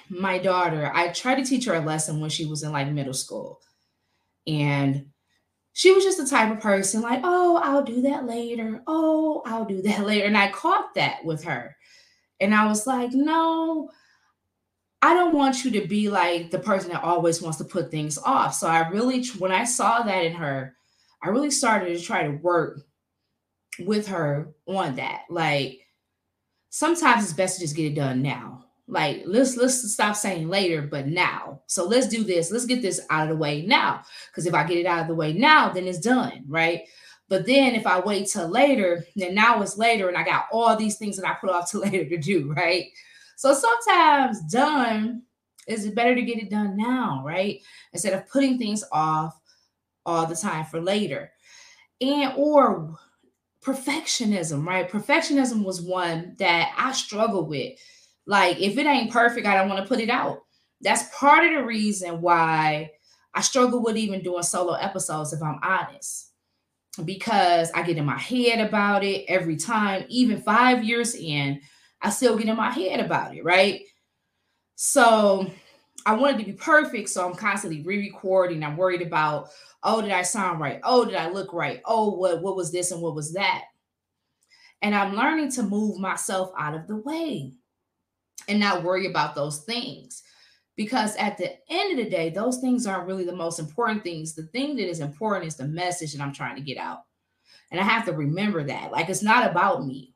my 0.09 0.37
daughter, 0.37 0.91
I 0.93 1.09
tried 1.09 1.35
to 1.35 1.45
teach 1.45 1.65
her 1.65 1.75
a 1.75 1.79
lesson 1.79 2.19
when 2.19 2.29
she 2.29 2.45
was 2.45 2.63
in 2.63 2.71
like 2.71 2.89
middle 2.89 3.13
school. 3.13 3.61
And 4.45 5.07
she 5.73 5.91
was 5.91 6.03
just 6.03 6.17
the 6.17 6.27
type 6.27 6.51
of 6.51 6.61
person 6.61 7.01
like, 7.01 7.21
oh, 7.23 7.61
I'll 7.63 7.83
do 7.83 8.01
that 8.01 8.25
later. 8.25 8.83
Oh, 8.87 9.41
I'll 9.45 9.65
do 9.65 9.81
that 9.83 10.05
later. 10.05 10.25
And 10.25 10.37
I 10.37 10.51
caught 10.51 10.93
that 10.95 11.23
with 11.23 11.43
her. 11.45 11.75
And 12.41 12.53
I 12.53 12.65
was 12.65 12.87
like, 12.87 13.11
no, 13.13 13.89
I 15.01 15.13
don't 15.13 15.33
want 15.33 15.63
you 15.63 15.71
to 15.71 15.87
be 15.87 16.09
like 16.09 16.51
the 16.51 16.59
person 16.59 16.91
that 16.91 17.03
always 17.03 17.41
wants 17.41 17.59
to 17.59 17.63
put 17.63 17.89
things 17.89 18.17
off. 18.17 18.53
So 18.55 18.67
I 18.67 18.89
really, 18.89 19.23
when 19.39 19.51
I 19.51 19.63
saw 19.63 20.01
that 20.01 20.25
in 20.25 20.33
her, 20.33 20.75
I 21.23 21.29
really 21.29 21.51
started 21.51 21.97
to 21.97 22.03
try 22.03 22.23
to 22.23 22.31
work 22.37 22.81
with 23.79 24.07
her 24.07 24.53
on 24.67 24.95
that. 24.95 25.21
Like 25.29 25.79
sometimes 26.69 27.23
it's 27.23 27.33
best 27.33 27.55
to 27.55 27.61
just 27.61 27.75
get 27.75 27.91
it 27.91 27.95
done 27.95 28.21
now. 28.21 28.65
Like 28.87 29.23
let's 29.25 29.55
let's 29.55 29.93
stop 29.93 30.15
saying 30.15 30.49
later, 30.49 30.81
but 30.81 31.07
now. 31.07 31.61
So 31.67 31.85
let's 31.85 32.07
do 32.07 32.23
this. 32.23 32.51
Let's 32.51 32.65
get 32.65 32.81
this 32.81 32.99
out 33.09 33.23
of 33.23 33.29
the 33.29 33.37
way 33.37 33.65
now. 33.65 34.01
Because 34.29 34.45
if 34.47 34.53
I 34.53 34.65
get 34.65 34.77
it 34.77 34.85
out 34.85 35.01
of 35.01 35.07
the 35.07 35.15
way 35.15 35.31
now, 35.31 35.69
then 35.69 35.87
it's 35.87 35.99
done, 35.99 36.43
right? 36.47 36.81
But 37.31 37.45
then 37.45 37.75
if 37.75 37.87
I 37.87 38.01
wait 38.01 38.27
till 38.27 38.49
later, 38.49 39.05
then 39.15 39.33
now 39.33 39.61
it's 39.61 39.77
later, 39.77 40.09
and 40.09 40.17
I 40.17 40.23
got 40.25 40.47
all 40.51 40.75
these 40.75 40.97
things 40.97 41.15
that 41.15 41.25
I 41.25 41.35
put 41.35 41.49
off 41.49 41.71
till 41.71 41.79
later 41.79 42.03
to 42.03 42.17
do, 42.17 42.51
right? 42.51 42.87
So 43.37 43.53
sometimes 43.53 44.41
done 44.51 45.23
is 45.65 45.89
better 45.91 46.13
to 46.13 46.21
get 46.21 46.39
it 46.39 46.49
done 46.49 46.75
now, 46.75 47.23
right? 47.25 47.61
Instead 47.93 48.15
of 48.15 48.29
putting 48.29 48.57
things 48.57 48.83
off 48.91 49.39
all 50.05 50.25
the 50.25 50.35
time 50.35 50.65
for 50.65 50.81
later. 50.81 51.31
And 52.01 52.33
or 52.35 52.97
perfectionism, 53.63 54.67
right? 54.67 54.91
Perfectionism 54.91 55.63
was 55.63 55.81
one 55.81 56.35
that 56.37 56.75
I 56.77 56.91
struggle 56.91 57.45
with 57.45 57.79
like, 58.27 58.59
if 58.59 58.77
it 58.77 58.85
ain't 58.85 59.09
perfect, 59.09 59.47
I 59.47 59.55
don't 59.55 59.69
want 59.69 59.81
to 59.81 59.87
put 59.87 60.01
it 60.01 60.09
out. 60.09 60.39
That's 60.81 61.17
part 61.17 61.45
of 61.45 61.53
the 61.53 61.63
reason 61.63 62.19
why 62.19 62.91
I 63.33 63.39
struggle 63.39 63.81
with 63.81 63.95
even 63.95 64.21
doing 64.21 64.43
solo 64.43 64.73
episodes, 64.73 65.31
if 65.31 65.41
I'm 65.41 65.59
honest, 65.63 66.30
because 67.05 67.71
I 67.71 67.83
get 67.83 67.97
in 67.97 68.05
my 68.05 68.17
head 68.17 68.59
about 68.65 69.03
it 69.03 69.25
every 69.27 69.55
time, 69.55 70.05
even 70.09 70.41
five 70.41 70.83
years 70.83 71.15
in, 71.15 71.61
I 72.01 72.09
still 72.09 72.37
get 72.37 72.47
in 72.47 72.57
my 72.57 72.71
head 72.71 72.99
about 72.99 73.35
it, 73.35 73.43
right? 73.43 73.81
So 74.75 75.49
I 76.05 76.15
wanted 76.15 76.39
to 76.39 76.45
be 76.45 76.53
perfect. 76.53 77.09
So 77.09 77.27
I'm 77.27 77.35
constantly 77.35 77.83
re-recording. 77.83 78.63
I'm 78.63 78.77
worried 78.77 79.03
about, 79.03 79.49
oh, 79.83 80.01
did 80.01 80.11
I 80.11 80.23
sound 80.23 80.59
right? 80.59 80.79
Oh, 80.83 81.05
did 81.05 81.15
I 81.15 81.29
look 81.29 81.53
right? 81.53 81.81
Oh, 81.85 82.11
what, 82.11 82.41
what 82.41 82.55
was 82.55 82.71
this 82.71 82.91
and 82.91 83.01
what 83.01 83.15
was 83.15 83.33
that? 83.33 83.65
And 84.81 84.95
I'm 84.95 85.15
learning 85.15 85.51
to 85.53 85.63
move 85.63 85.99
myself 85.99 86.51
out 86.57 86.73
of 86.73 86.87
the 86.87 86.97
way 86.97 87.53
and 88.47 88.59
not 88.59 88.83
worry 88.83 89.05
about 89.05 89.35
those 89.35 89.63
things. 89.63 90.23
Because 90.81 91.15
at 91.17 91.37
the 91.37 91.51
end 91.69 91.91
of 91.91 92.03
the 92.03 92.09
day, 92.09 92.31
those 92.31 92.57
things 92.57 92.87
aren't 92.87 93.05
really 93.05 93.23
the 93.23 93.35
most 93.35 93.59
important 93.59 94.01
things. 94.01 94.33
The 94.33 94.47
thing 94.47 94.75
that 94.77 94.89
is 94.89 94.99
important 94.99 95.45
is 95.45 95.55
the 95.55 95.67
message 95.67 96.11
that 96.13 96.23
I'm 96.23 96.33
trying 96.33 96.55
to 96.55 96.61
get 96.63 96.79
out. 96.79 97.03
And 97.69 97.79
I 97.79 97.83
have 97.83 98.03
to 98.05 98.13
remember 98.13 98.63
that. 98.63 98.91
Like, 98.91 99.07
it's 99.07 99.21
not 99.21 99.47
about 99.47 99.85
me, 99.85 100.15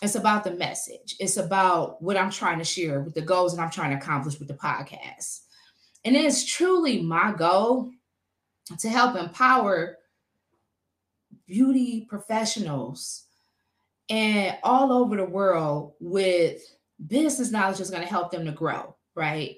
it's 0.00 0.14
about 0.14 0.42
the 0.42 0.52
message, 0.52 1.16
it's 1.20 1.36
about 1.36 2.00
what 2.00 2.16
I'm 2.16 2.30
trying 2.30 2.56
to 2.60 2.64
share 2.64 3.02
with 3.02 3.12
the 3.12 3.20
goals 3.20 3.54
that 3.54 3.62
I'm 3.62 3.68
trying 3.70 3.90
to 3.90 4.02
accomplish 4.02 4.38
with 4.38 4.48
the 4.48 4.54
podcast. 4.54 5.40
And 6.02 6.16
it 6.16 6.24
is 6.24 6.46
truly 6.46 7.02
my 7.02 7.34
goal 7.36 7.90
to 8.78 8.88
help 8.88 9.16
empower 9.16 9.98
beauty 11.46 12.06
professionals 12.08 13.26
and 14.08 14.56
all 14.62 14.94
over 14.94 15.18
the 15.18 15.26
world 15.26 15.92
with 16.00 16.62
business 17.06 17.50
knowledge 17.50 17.80
is 17.80 17.90
going 17.90 18.02
to 18.02 18.08
help 18.08 18.30
them 18.30 18.46
to 18.46 18.52
grow, 18.52 18.96
right? 19.14 19.56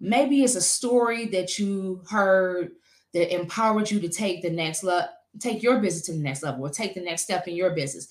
Maybe 0.00 0.44
it's 0.44 0.54
a 0.54 0.60
story 0.60 1.26
that 1.26 1.58
you 1.58 2.02
heard 2.08 2.70
that 3.14 3.34
empowered 3.34 3.90
you 3.90 3.98
to 4.00 4.08
take 4.08 4.42
the 4.42 4.50
next 4.50 4.84
level, 4.84 5.08
take 5.40 5.62
your 5.62 5.80
business 5.80 6.06
to 6.06 6.12
the 6.12 6.18
next 6.18 6.42
level, 6.42 6.64
or 6.64 6.70
take 6.70 6.94
the 6.94 7.00
next 7.00 7.22
step 7.22 7.48
in 7.48 7.56
your 7.56 7.70
business. 7.70 8.06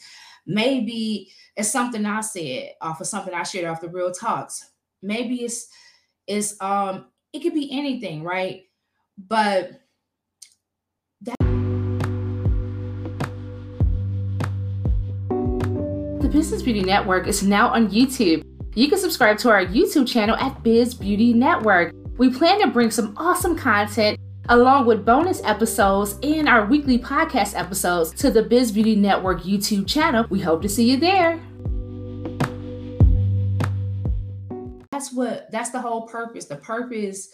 Maybe 0.46 1.32
it's 1.56 1.72
something 1.72 2.06
I 2.06 2.22
said 2.22 2.72
off 2.82 3.00
of 3.00 3.08
something 3.08 3.34
I 3.34 3.44
shared 3.44 3.66
off 3.66 3.82
the 3.82 3.90
real 3.90 4.12
talks. 4.12 4.72
Maybe 5.02 5.44
it's 5.44 5.68
it's 6.26 6.60
um 6.62 7.06
it 7.32 7.40
could 7.40 7.54
be 7.54 7.72
anything, 7.72 8.24
right? 8.24 8.64
But 9.18 9.82
The 16.22 16.34
Business 16.34 16.62
Beauty 16.62 16.84
Network 16.84 17.28
is 17.28 17.42
now 17.42 17.70
on 17.70 17.88
YouTube. 17.90 18.44
You 18.78 18.88
can 18.88 19.00
subscribe 19.00 19.40
to 19.40 19.50
our 19.50 19.66
YouTube 19.66 20.08
channel 20.08 20.36
at 20.36 20.62
Biz 20.62 20.94
Beauty 20.94 21.34
Network. 21.34 21.96
We 22.20 22.30
plan 22.30 22.62
to 22.62 22.68
bring 22.68 22.92
some 22.92 23.16
awesome 23.18 23.58
content 23.58 24.20
along 24.50 24.86
with 24.86 25.04
bonus 25.04 25.42
episodes 25.44 26.20
and 26.22 26.48
our 26.48 26.64
weekly 26.68 27.00
podcast 27.00 27.58
episodes 27.58 28.12
to 28.22 28.30
the 28.30 28.44
Biz 28.44 28.74
Beauty 28.74 28.96
Network 28.96 29.42
YouTube 29.42 29.88
channel. 29.88 30.28
We 30.30 30.42
hope 30.42 30.62
to 30.62 30.70
see 30.70 30.92
you 30.92 30.98
there. 30.98 31.40
That's 34.92 35.12
what 35.12 35.52
that's 35.52 35.72
the 35.72 35.82
whole 35.82 36.06
purpose. 36.06 36.46
The 36.46 36.58
purpose 36.58 37.30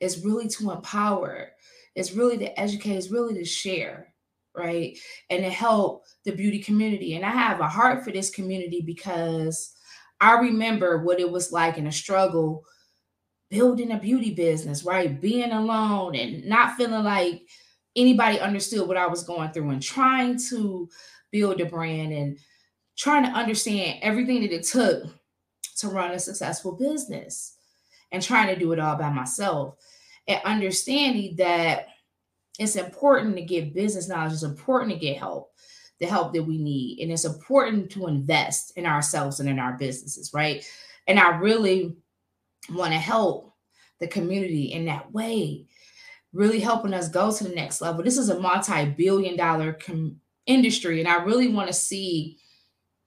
is 0.00 0.24
really 0.24 0.48
to 0.48 0.72
empower. 0.72 1.50
It's 1.94 2.10
really 2.10 2.38
to 2.38 2.58
educate, 2.58 2.96
it's 2.96 3.12
really 3.12 3.34
to 3.34 3.44
share 3.44 4.12
right? 4.56 4.98
And 5.30 5.44
to 5.44 5.50
help 5.50 6.06
the 6.24 6.32
beauty 6.32 6.58
community. 6.58 7.14
And 7.14 7.24
I 7.24 7.30
have 7.30 7.60
a 7.60 7.68
heart 7.68 8.02
for 8.02 8.10
this 8.10 8.28
community 8.28 8.82
because 8.84 9.76
I 10.20 10.38
remember 10.38 10.98
what 10.98 11.20
it 11.20 11.30
was 11.30 11.52
like 11.52 11.78
in 11.78 11.86
a 11.86 11.92
struggle 11.92 12.64
building 13.50 13.92
a 13.92 13.98
beauty 13.98 14.34
business, 14.34 14.84
right? 14.84 15.20
Being 15.20 15.52
alone 15.52 16.14
and 16.14 16.44
not 16.44 16.76
feeling 16.76 17.04
like 17.04 17.42
anybody 17.96 18.38
understood 18.38 18.86
what 18.86 18.96
I 18.96 19.06
was 19.06 19.22
going 19.22 19.50
through 19.52 19.70
and 19.70 19.82
trying 19.82 20.38
to 20.50 20.88
build 21.30 21.60
a 21.60 21.66
brand 21.66 22.12
and 22.12 22.38
trying 22.96 23.24
to 23.24 23.30
understand 23.30 24.00
everything 24.02 24.42
that 24.42 24.52
it 24.52 24.64
took 24.64 25.04
to 25.78 25.88
run 25.88 26.10
a 26.10 26.18
successful 26.18 26.72
business 26.72 27.56
and 28.12 28.22
trying 28.22 28.48
to 28.48 28.58
do 28.58 28.72
it 28.72 28.78
all 28.78 28.96
by 28.96 29.10
myself 29.10 29.76
and 30.26 30.40
understanding 30.44 31.36
that 31.36 31.88
it's 32.58 32.76
important 32.76 33.36
to 33.36 33.42
get 33.42 33.74
business 33.74 34.08
knowledge. 34.08 34.32
It's 34.32 34.42
important 34.42 34.92
to 34.92 34.98
get 34.98 35.18
help, 35.18 35.47
the 36.00 36.06
help 36.06 36.32
that 36.32 36.42
we 36.42 36.58
need. 36.58 37.00
And 37.00 37.12
it's 37.12 37.24
important 37.24 37.90
to 37.92 38.06
invest 38.06 38.72
in 38.76 38.86
ourselves 38.86 39.40
and 39.40 39.48
in 39.48 39.58
our 39.58 39.72
businesses, 39.72 40.32
right? 40.32 40.64
And 41.06 41.18
I 41.18 41.38
really 41.38 41.96
want 42.70 42.92
to 42.92 42.98
help 42.98 43.54
the 43.98 44.06
community 44.06 44.72
in 44.72 44.84
that 44.84 45.12
way, 45.12 45.66
really 46.32 46.60
helping 46.60 46.94
us 46.94 47.08
go 47.08 47.32
to 47.32 47.44
the 47.44 47.54
next 47.54 47.80
level. 47.80 48.04
This 48.04 48.18
is 48.18 48.28
a 48.28 48.38
multi 48.38 48.84
billion 48.84 49.36
dollar 49.36 49.72
com- 49.72 50.20
industry. 50.46 51.00
And 51.00 51.08
I 51.08 51.24
really 51.24 51.48
want 51.48 51.68
to 51.68 51.74
see 51.74 52.38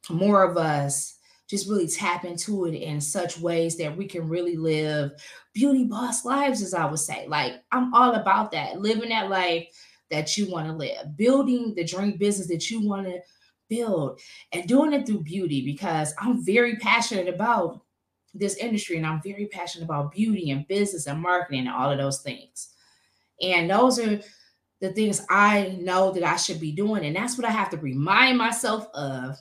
more 0.10 0.44
of 0.44 0.58
us 0.58 1.18
just 1.50 1.70
really 1.70 1.88
tap 1.88 2.24
into 2.24 2.66
it 2.66 2.76
in 2.76 3.02
such 3.02 3.40
ways 3.40 3.78
that 3.78 3.96
we 3.96 4.08
can 4.08 4.28
really 4.30 4.56
live 4.56 5.12
beauty 5.54 5.84
boss 5.84 6.24
lives, 6.24 6.62
as 6.62 6.74
I 6.74 6.86
would 6.86 7.00
say. 7.00 7.28
Like, 7.28 7.62
I'm 7.72 7.94
all 7.94 8.16
about 8.16 8.52
that, 8.52 8.80
living 8.80 9.10
that 9.10 9.30
life 9.30 9.68
that 10.12 10.38
you 10.38 10.52
want 10.52 10.68
to 10.68 10.74
live, 10.74 11.18
building 11.18 11.74
the 11.74 11.84
dream 11.84 12.18
business 12.18 12.48
that 12.50 12.70
you 12.70 12.88
want 12.88 13.08
to 13.08 13.20
build, 13.70 14.20
and 14.52 14.68
doing 14.68 14.94
it 14.94 15.08
through 15.08 15.24
beauty 15.24 15.66
because 15.66 16.14
I'm 16.20 16.46
very 16.46 16.76
passionate 16.76 17.28
about 17.28 17.82
this 18.34 18.56
industry 18.58 18.98
and 18.98 19.06
I'm 19.06 19.22
very 19.22 19.48
passionate 19.48 19.86
about 19.86 20.12
beauty 20.12 20.52
and 20.52 20.68
business 20.68 21.08
and 21.08 21.22
marketing 21.22 21.62
and 21.62 21.70
all 21.70 21.92
of 21.92 21.98
those 21.98 22.22
things. 22.22 22.70
And 23.42 23.70
those 23.70 24.00
are 24.00 24.22
the 24.82 24.94
things 24.94 25.26
I 25.30 25.78
know 25.80 26.12
that 26.12 26.24
I 26.24 26.36
should 26.36 26.60
be 26.60 26.72
doing. 26.72 27.06
And 27.06 27.16
that's 27.16 27.38
what 27.38 27.48
I 27.48 27.52
have 27.52 27.70
to 27.72 27.78
remind 27.78 28.38
myself 28.38 28.88
of 28.94 29.38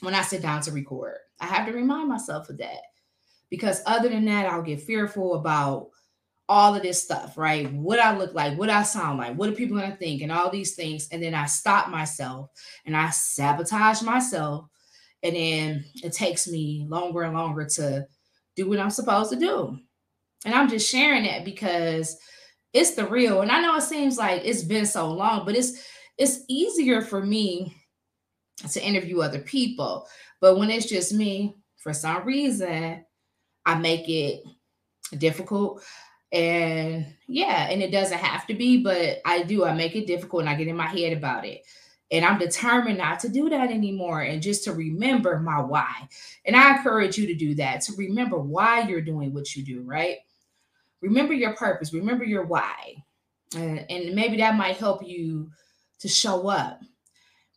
when 0.00 0.14
I 0.14 0.22
sit 0.22 0.42
down 0.42 0.62
to 0.62 0.72
record. 0.72 1.16
I 1.40 1.46
have 1.46 1.66
to 1.66 1.72
remind 1.72 2.08
myself 2.08 2.48
of 2.48 2.58
that 2.58 2.82
because 3.48 3.82
other 3.86 4.08
than 4.08 4.24
that, 4.26 4.46
I'll 4.46 4.62
get 4.62 4.82
fearful 4.82 5.34
about 5.34 5.90
all 6.50 6.74
of 6.74 6.82
this 6.82 7.00
stuff, 7.00 7.38
right? 7.38 7.72
What 7.72 8.00
I 8.00 8.18
look 8.18 8.34
like, 8.34 8.58
what 8.58 8.70
I 8.70 8.82
sound 8.82 9.18
like, 9.18 9.36
what 9.36 9.48
are 9.48 9.52
people 9.52 9.78
gonna 9.78 9.94
think, 9.94 10.20
and 10.20 10.32
all 10.32 10.50
these 10.50 10.74
things. 10.74 11.08
And 11.12 11.22
then 11.22 11.32
I 11.32 11.46
stop 11.46 11.88
myself 11.88 12.50
and 12.84 12.96
I 12.96 13.10
sabotage 13.10 14.02
myself. 14.02 14.66
And 15.22 15.36
then 15.36 15.84
it 16.02 16.12
takes 16.12 16.48
me 16.48 16.84
longer 16.88 17.22
and 17.22 17.34
longer 17.34 17.66
to 17.76 18.04
do 18.56 18.68
what 18.68 18.80
I'm 18.80 18.90
supposed 18.90 19.30
to 19.30 19.38
do. 19.38 19.78
And 20.44 20.52
I'm 20.52 20.68
just 20.68 20.90
sharing 20.90 21.22
that 21.22 21.44
because 21.44 22.18
it's 22.72 22.94
the 22.94 23.06
real. 23.06 23.42
And 23.42 23.52
I 23.52 23.62
know 23.62 23.76
it 23.76 23.82
seems 23.82 24.18
like 24.18 24.42
it's 24.44 24.64
been 24.64 24.86
so 24.86 25.08
long, 25.12 25.44
but 25.44 25.54
it's 25.54 25.86
it's 26.18 26.40
easier 26.48 27.00
for 27.00 27.24
me 27.24 27.76
to 28.72 28.84
interview 28.84 29.20
other 29.20 29.40
people. 29.40 30.08
But 30.40 30.58
when 30.58 30.68
it's 30.68 30.86
just 30.86 31.12
me, 31.14 31.54
for 31.76 31.92
some 31.92 32.24
reason, 32.24 33.04
I 33.64 33.74
make 33.76 34.08
it 34.08 34.42
difficult. 35.16 35.84
And 36.32 37.06
yeah, 37.26 37.68
and 37.70 37.82
it 37.82 37.90
doesn't 37.90 38.18
have 38.18 38.46
to 38.46 38.54
be, 38.54 38.82
but 38.82 39.20
I 39.24 39.42
do. 39.42 39.64
I 39.64 39.74
make 39.74 39.96
it 39.96 40.06
difficult 40.06 40.42
and 40.42 40.50
I 40.50 40.54
get 40.54 40.68
in 40.68 40.76
my 40.76 40.86
head 40.86 41.16
about 41.16 41.44
it. 41.44 41.64
And 42.12 42.24
I'm 42.24 42.38
determined 42.38 42.98
not 42.98 43.20
to 43.20 43.28
do 43.28 43.48
that 43.50 43.70
anymore 43.70 44.22
and 44.22 44.42
just 44.42 44.64
to 44.64 44.72
remember 44.72 45.38
my 45.38 45.60
why. 45.60 46.08
And 46.44 46.56
I 46.56 46.76
encourage 46.76 47.16
you 47.16 47.26
to 47.28 47.34
do 47.34 47.54
that, 47.56 47.82
to 47.82 47.92
remember 47.96 48.38
why 48.38 48.80
you're 48.80 49.00
doing 49.00 49.32
what 49.32 49.54
you 49.54 49.64
do, 49.64 49.82
right? 49.82 50.18
Remember 51.00 51.32
your 51.32 51.54
purpose, 51.54 51.92
remember 51.92 52.24
your 52.24 52.44
why. 52.44 53.04
And, 53.54 53.84
and 53.88 54.14
maybe 54.14 54.36
that 54.38 54.56
might 54.56 54.76
help 54.76 55.06
you 55.06 55.50
to 56.00 56.08
show 56.08 56.48
up. 56.48 56.80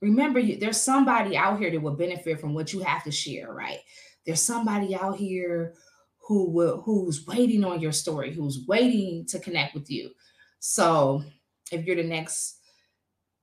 Remember, 0.01 0.39
you, 0.39 0.58
there's 0.58 0.82
somebody 0.82 1.38
out 1.38 1.60
here 1.60 1.72
that 1.72 1.82
will 1.82 1.96
benefit 1.96 2.39
from 2.39 2.53
what 2.53 2.74
you 2.74 2.82
have 2.82 3.03
to 3.06 3.12
share, 3.12 3.53
right? 3.53 3.80
There's 4.25 4.42
somebody 4.42 4.96
out 4.96 5.18
here 5.18 5.74
who 6.25 6.50
will 6.50 6.82
who's 6.82 7.25
waiting 7.25 7.63
on 7.63 7.80
your 7.80 7.92
story, 7.92 8.34
who's 8.34 8.65
waiting 8.68 9.25
to 9.27 9.39
connect 9.39 9.74
with 9.74 9.89
you. 9.89 10.12
So 10.60 11.24
if 11.72 11.86
you're 11.86 11.96
the 11.96 12.03
next 12.03 12.60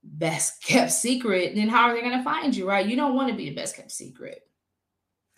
best 0.03 0.63
kept 0.63 0.93
secret, 0.93 1.55
then 1.55 1.69
how 1.69 1.89
are 1.89 1.95
they 1.95 2.01
going 2.01 2.17
to 2.17 2.25
find 2.25 2.57
you, 2.57 2.69
right? 2.69 2.87
You 2.87 2.97
don't 2.97 3.15
want 3.15 3.31
to 3.31 3.37
be 3.37 3.49
the 3.49 3.55
best 3.55 3.77
kept 3.77 3.93
secret. 3.93 4.41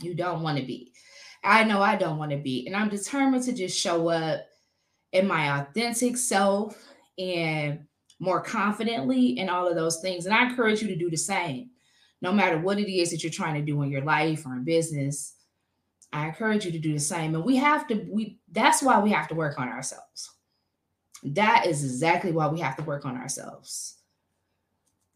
You 0.00 0.14
don't 0.14 0.42
want 0.42 0.58
to 0.58 0.64
be. 0.64 0.92
I 1.44 1.64
know 1.64 1.82
I 1.82 1.96
don't 1.96 2.18
want 2.18 2.30
to 2.30 2.36
be. 2.36 2.66
And 2.66 2.76
I'm 2.76 2.88
determined 2.88 3.44
to 3.44 3.52
just 3.52 3.78
show 3.78 4.08
up 4.08 4.42
in 5.12 5.26
my 5.26 5.60
authentic 5.60 6.16
self 6.16 6.76
and 7.18 7.80
more 8.20 8.40
confidently 8.40 9.38
and 9.38 9.50
all 9.50 9.66
of 9.66 9.74
those 9.74 10.00
things. 10.00 10.26
And 10.26 10.34
I 10.34 10.48
encourage 10.48 10.80
you 10.80 10.88
to 10.88 10.96
do 10.96 11.10
the 11.10 11.16
same, 11.16 11.70
no 12.20 12.32
matter 12.32 12.58
what 12.58 12.78
it 12.78 12.90
is 12.90 13.10
that 13.10 13.24
you're 13.24 13.32
trying 13.32 13.54
to 13.54 13.62
do 13.62 13.82
in 13.82 13.90
your 13.90 14.04
life 14.04 14.46
or 14.46 14.54
in 14.54 14.64
business. 14.64 15.34
I 16.12 16.26
encourage 16.26 16.66
you 16.66 16.72
to 16.72 16.78
do 16.78 16.92
the 16.92 17.00
same. 17.00 17.34
And 17.34 17.44
we 17.44 17.56
have 17.56 17.86
to, 17.88 17.94
we 18.10 18.38
that's 18.50 18.82
why 18.82 19.00
we 19.00 19.10
have 19.10 19.28
to 19.28 19.34
work 19.34 19.58
on 19.58 19.68
ourselves. 19.68 20.30
That 21.24 21.66
is 21.66 21.84
exactly 21.84 22.32
why 22.32 22.48
we 22.48 22.60
have 22.60 22.76
to 22.76 22.82
work 22.82 23.06
on 23.06 23.16
ourselves. 23.16 23.96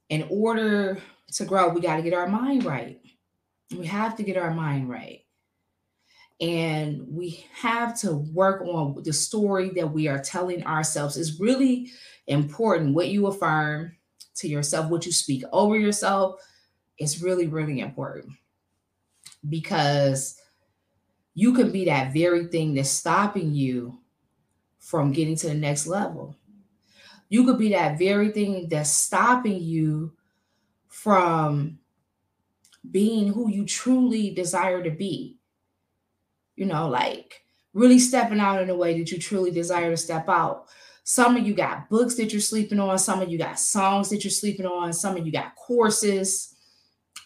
In 0.08 0.26
order 0.30 0.98
to 1.32 1.44
grow, 1.44 1.68
we 1.68 1.80
got 1.80 1.96
to 1.96 2.02
get 2.02 2.14
our 2.14 2.28
mind 2.28 2.64
right. 2.64 3.00
We 3.76 3.86
have 3.86 4.16
to 4.16 4.22
get 4.22 4.36
our 4.36 4.54
mind 4.54 4.88
right. 4.88 5.24
And 6.40 7.06
we 7.08 7.44
have 7.54 7.98
to 8.00 8.14
work 8.14 8.62
on 8.62 9.02
the 9.02 9.12
story 9.12 9.70
that 9.70 9.90
we 9.90 10.06
are 10.06 10.18
telling 10.18 10.64
ourselves. 10.64 11.16
Is 11.16 11.40
really 11.40 11.90
important. 12.26 12.94
What 12.94 13.08
you 13.08 13.26
affirm 13.26 13.96
to 14.36 14.48
yourself, 14.48 14.90
what 14.90 15.06
you 15.06 15.12
speak 15.12 15.42
over 15.52 15.76
yourself, 15.76 16.40
is 16.98 17.22
really, 17.22 17.48
really 17.48 17.80
important 17.80 18.32
because 19.48 20.40
you 21.38 21.52
can 21.52 21.70
be 21.70 21.84
that 21.84 22.14
very 22.14 22.46
thing 22.46 22.74
that's 22.74 22.88
stopping 22.88 23.54
you 23.54 23.98
from 24.78 25.12
getting 25.12 25.36
to 25.36 25.48
the 25.48 25.54
next 25.54 25.86
level. 25.86 26.34
You 27.28 27.44
could 27.44 27.58
be 27.58 27.68
that 27.68 27.98
very 27.98 28.30
thing 28.30 28.68
that's 28.70 28.90
stopping 28.90 29.62
you 29.62 30.14
from 30.88 31.78
being 32.90 33.34
who 33.34 33.50
you 33.50 33.66
truly 33.66 34.30
desire 34.30 34.82
to 34.82 34.90
be. 34.90 35.36
You 36.54 36.64
know, 36.64 36.88
like 36.88 37.42
really 37.74 37.98
stepping 37.98 38.40
out 38.40 38.62
in 38.62 38.70
a 38.70 38.74
way 38.74 38.98
that 38.98 39.12
you 39.12 39.18
truly 39.18 39.50
desire 39.50 39.90
to 39.90 39.96
step 39.98 40.30
out. 40.30 40.68
Some 41.04 41.36
of 41.36 41.46
you 41.46 41.52
got 41.52 41.90
books 41.90 42.14
that 42.14 42.32
you're 42.32 42.40
sleeping 42.40 42.80
on, 42.80 42.98
some 42.98 43.20
of 43.20 43.28
you 43.28 43.36
got 43.36 43.60
songs 43.60 44.08
that 44.08 44.24
you're 44.24 44.30
sleeping 44.30 44.64
on, 44.64 44.94
some 44.94 45.18
of 45.18 45.26
you 45.26 45.32
got 45.32 45.54
courses, 45.54 46.54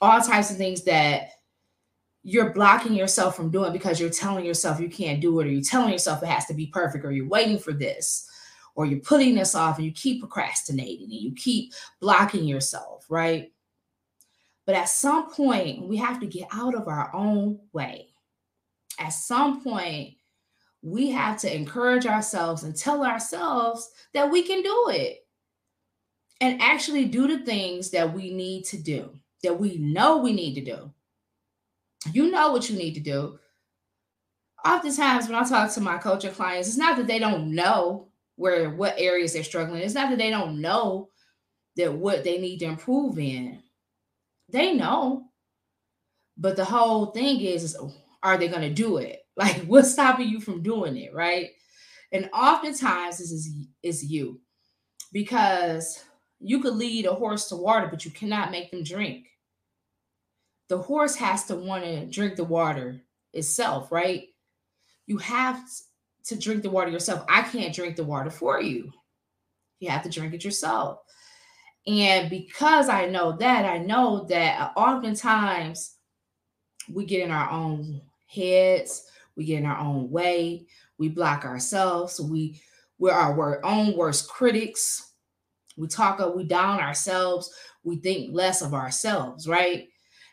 all 0.01 0.21
types 0.21 0.51
of 0.51 0.57
things 0.57 0.83
that 0.83 1.29
you're 2.23 2.53
blocking 2.53 2.93
yourself 2.93 3.35
from 3.35 3.51
doing 3.51 3.73
because 3.73 3.99
you're 3.99 4.11
telling 4.11 4.45
yourself 4.45 4.79
you 4.79 4.89
can't 4.89 5.21
do 5.21 5.41
it, 5.41 5.47
or 5.47 5.51
you're 5.51 5.63
telling 5.63 5.91
yourself 5.91 6.23
it 6.23 6.27
has 6.27 6.47
to 6.47 6.55
be 6.55 6.67
perfect, 6.67 7.05
or 7.05 7.13
you're 7.13 7.29
waiting 7.29 7.59
for 7.59 7.73
this, 7.73 8.29
or 8.75 8.87
you're 8.87 9.01
putting 9.01 9.35
this 9.35 9.55
off 9.55 9.77
and 9.77 9.87
you 9.87 9.93
keep 9.93 10.21
procrastinating 10.21 11.05
and 11.05 11.21
you 11.21 11.33
keep 11.35 11.73
blocking 12.01 12.45
yourself, 12.45 13.07
right? 13.09 13.53
But 14.67 14.75
at 14.75 14.89
some 14.89 15.31
point, 15.31 15.89
we 15.89 15.97
have 15.97 16.21
to 16.21 16.27
get 16.27 16.49
out 16.53 16.75
of 16.75 16.89
our 16.89 17.11
own 17.15 17.59
way. 17.73 18.09
At 18.99 19.09
some 19.11 19.65
point, 19.65 20.15
we 20.83 21.11
have 21.11 21.39
to 21.41 21.55
encourage 21.55 22.07
ourselves 22.07 22.63
and 22.63 22.77
tell 22.77 23.05
ourselves 23.05 23.91
that 24.15 24.31
we 24.31 24.43
can 24.43 24.63
do 24.63 24.89
it 24.91 25.27
and 26.41 26.61
actually 26.61 27.07
do 27.07 27.27
the 27.27 27.45
things 27.45 27.91
that 27.91 28.13
we 28.13 28.33
need 28.33 28.65
to 28.67 28.79
do, 28.79 29.19
that 29.43 29.59
we 29.59 29.79
know 29.79 30.19
we 30.19 30.33
need 30.33 30.55
to 30.55 30.65
do 30.65 30.93
you 32.13 32.31
know 32.31 32.53
what 32.53 32.69
you 32.71 32.77
need 32.77 32.95
to 32.95 33.01
do. 33.01 33.39
Oftentimes, 34.65 35.27
when 35.27 35.37
I 35.37 35.49
talk 35.49 35.73
to 35.73 35.81
my 35.81 35.99
coaching 35.99 36.33
clients, 36.33 36.69
it's 36.69 36.77
not 36.77 36.97
that 36.97 37.07
they 37.07 37.19
don't 37.19 37.55
know 37.55 38.09
where 38.37 38.71
what 38.71 38.95
areas 38.99 39.33
they're 39.33 39.45
struggling. 39.45 39.83
It's 39.83 39.95
not 39.95 40.11
that 40.11 40.19
they 40.19 40.31
don't 40.31 40.61
know 40.61 41.09
that 41.77 41.93
what 41.93 42.25
they 42.25 42.39
need 42.39 42.59
to 42.59 42.67
improve 42.67 43.19
in. 43.19 43.63
They 44.49 44.75
know. 44.75 45.27
But 46.37 46.57
the 46.57 46.65
whole 46.65 47.07
thing 47.07 47.41
is, 47.41 47.65
is 47.65 47.77
are 48.23 48.39
they 48.39 48.49
going 48.49 48.63
to 48.63 48.75
do 48.75 48.99
it? 48.99 49.17
Like, 49.37 49.65
what's 49.65 49.93
stopping 49.93 50.29
you 50.29 50.39
from 50.39 50.63
doing 50.63 50.99
it, 50.99 51.15
right? 51.15 51.49
And 52.13 52.29
oftentimes, 52.35 53.17
this 53.17 53.31
is 53.31 53.49
is 53.83 54.05
you, 54.05 54.39
because 55.13 56.05
you 56.41 56.61
could 56.61 56.75
lead 56.75 57.07
a 57.07 57.15
horse 57.15 57.49
to 57.49 57.57
water, 57.57 57.87
but 57.91 58.05
you 58.05 58.11
cannot 58.11 58.51
make 58.51 58.71
them 58.71 58.83
drink 58.83 59.29
the 60.71 60.79
horse 60.79 61.17
has 61.17 61.45
to 61.47 61.57
want 61.57 61.83
to 61.83 62.07
drink 62.07 62.37
the 62.37 62.45
water 62.45 63.03
itself, 63.33 63.91
right? 63.91 64.29
You 65.07 65.19
have 65.19 65.61
to 66.27 66.39
drink 66.39 66.63
the 66.63 66.71
water 66.71 66.93
yourself. 66.93 67.25
I 67.29 67.43
can't 67.43 67.75
drink 67.75 67.97
the 67.97 68.05
water 68.05 68.31
for 68.31 68.63
you. 68.63 68.93
You 69.81 69.91
have 69.91 70.05
to 70.05 70.09
drink 70.09 70.33
it 70.33 70.45
yourself. 70.45 71.01
And 71.89 72.31
because 72.31 72.89
I 72.89 73.07
know 73.07 73.33
that, 73.33 73.65
I 73.65 73.79
know 73.79 74.27
that 74.27 74.61
uh, 74.61 74.79
oftentimes 74.79 75.97
we 76.89 77.05
get 77.05 77.23
in 77.25 77.33
our 77.33 77.51
own 77.51 78.01
heads, 78.29 79.11
we 79.35 79.47
get 79.47 79.59
in 79.59 79.67
our 79.67 79.79
own 79.79 80.09
way, 80.09 80.69
we 80.99 81.09
block 81.09 81.45
ourselves, 81.45 82.21
we 82.21 82.63
we're 82.97 83.11
our 83.11 83.65
own 83.65 83.97
worst 83.97 84.29
critics. 84.29 85.15
We 85.77 85.89
talk, 85.89 86.21
we 86.37 86.45
down 86.45 86.79
ourselves, 86.79 87.53
we 87.83 87.97
think 87.97 88.37
less 88.37 88.63
of 88.63 88.75
ourselves, 88.75 89.49
right? 89.49 89.89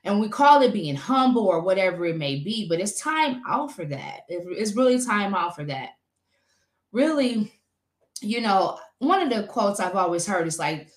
And 0.07 0.21
we 0.21 0.29
call 0.29 0.61
it 0.61 0.71
being 0.71 0.95
humble 0.95 1.45
or 1.45 1.61
whatever 1.61 2.05
it 2.05 2.15
may 2.15 2.37
be, 2.37 2.67
but 2.67 2.79
it's 2.79 2.99
time 2.99 3.41
out 3.45 3.73
for 3.73 3.83
that. 3.85 4.21
It's 4.29 4.73
really 4.73 5.03
time 5.03 5.35
out 5.35 5.53
for 5.53 5.65
that. 5.65 5.89
Really, 6.93 7.53
you 8.21 8.39
know, 8.39 8.79
one 8.99 9.21
of 9.21 9.29
the 9.29 9.47
quotes 9.47 9.81
I've 9.81 9.95
always 9.95 10.25
heard 10.25 10.47
is 10.47 10.57
like, 10.57 10.87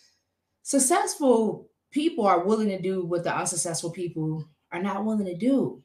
successful 0.62 1.68
people 1.90 2.24
are 2.24 2.44
willing 2.44 2.68
to 2.68 2.80
do 2.80 3.04
what 3.04 3.24
the 3.24 3.36
unsuccessful 3.36 3.90
people 3.90 4.48
are 4.70 4.80
not 4.80 5.04
willing 5.04 5.26
to 5.26 5.36
do. 5.36 5.82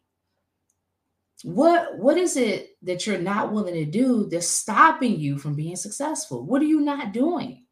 What 1.44 1.98
what 1.98 2.18
is 2.18 2.38
it 2.38 2.78
that 2.84 3.06
you're 3.06 3.18
not 3.18 3.52
willing 3.52 3.74
to 3.74 3.86
do 3.86 4.28
that's 4.30 4.48
stopping 4.48 5.20
you 5.20 5.40
from 5.40 5.56
being 5.56 5.76
successful? 5.76 6.46
What 6.46 6.62
are 6.62 6.66
you 6.66 6.80
not 6.80 7.12
doing? 7.12 7.66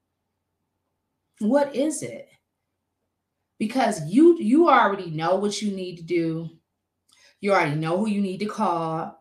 What 1.40 1.76
is 1.76 2.02
it? 2.02 2.28
Because 3.64 4.06
you 4.12 4.38
you 4.42 4.68
already 4.68 5.10
know 5.10 5.36
what 5.36 5.62
you 5.62 5.72
need 5.72 5.96
to 5.96 6.04
do. 6.04 6.50
You 7.40 7.54
already 7.54 7.76
know 7.76 7.98
who 7.98 8.10
you 8.10 8.20
need 8.20 8.40
to 8.40 8.46
call. 8.46 9.18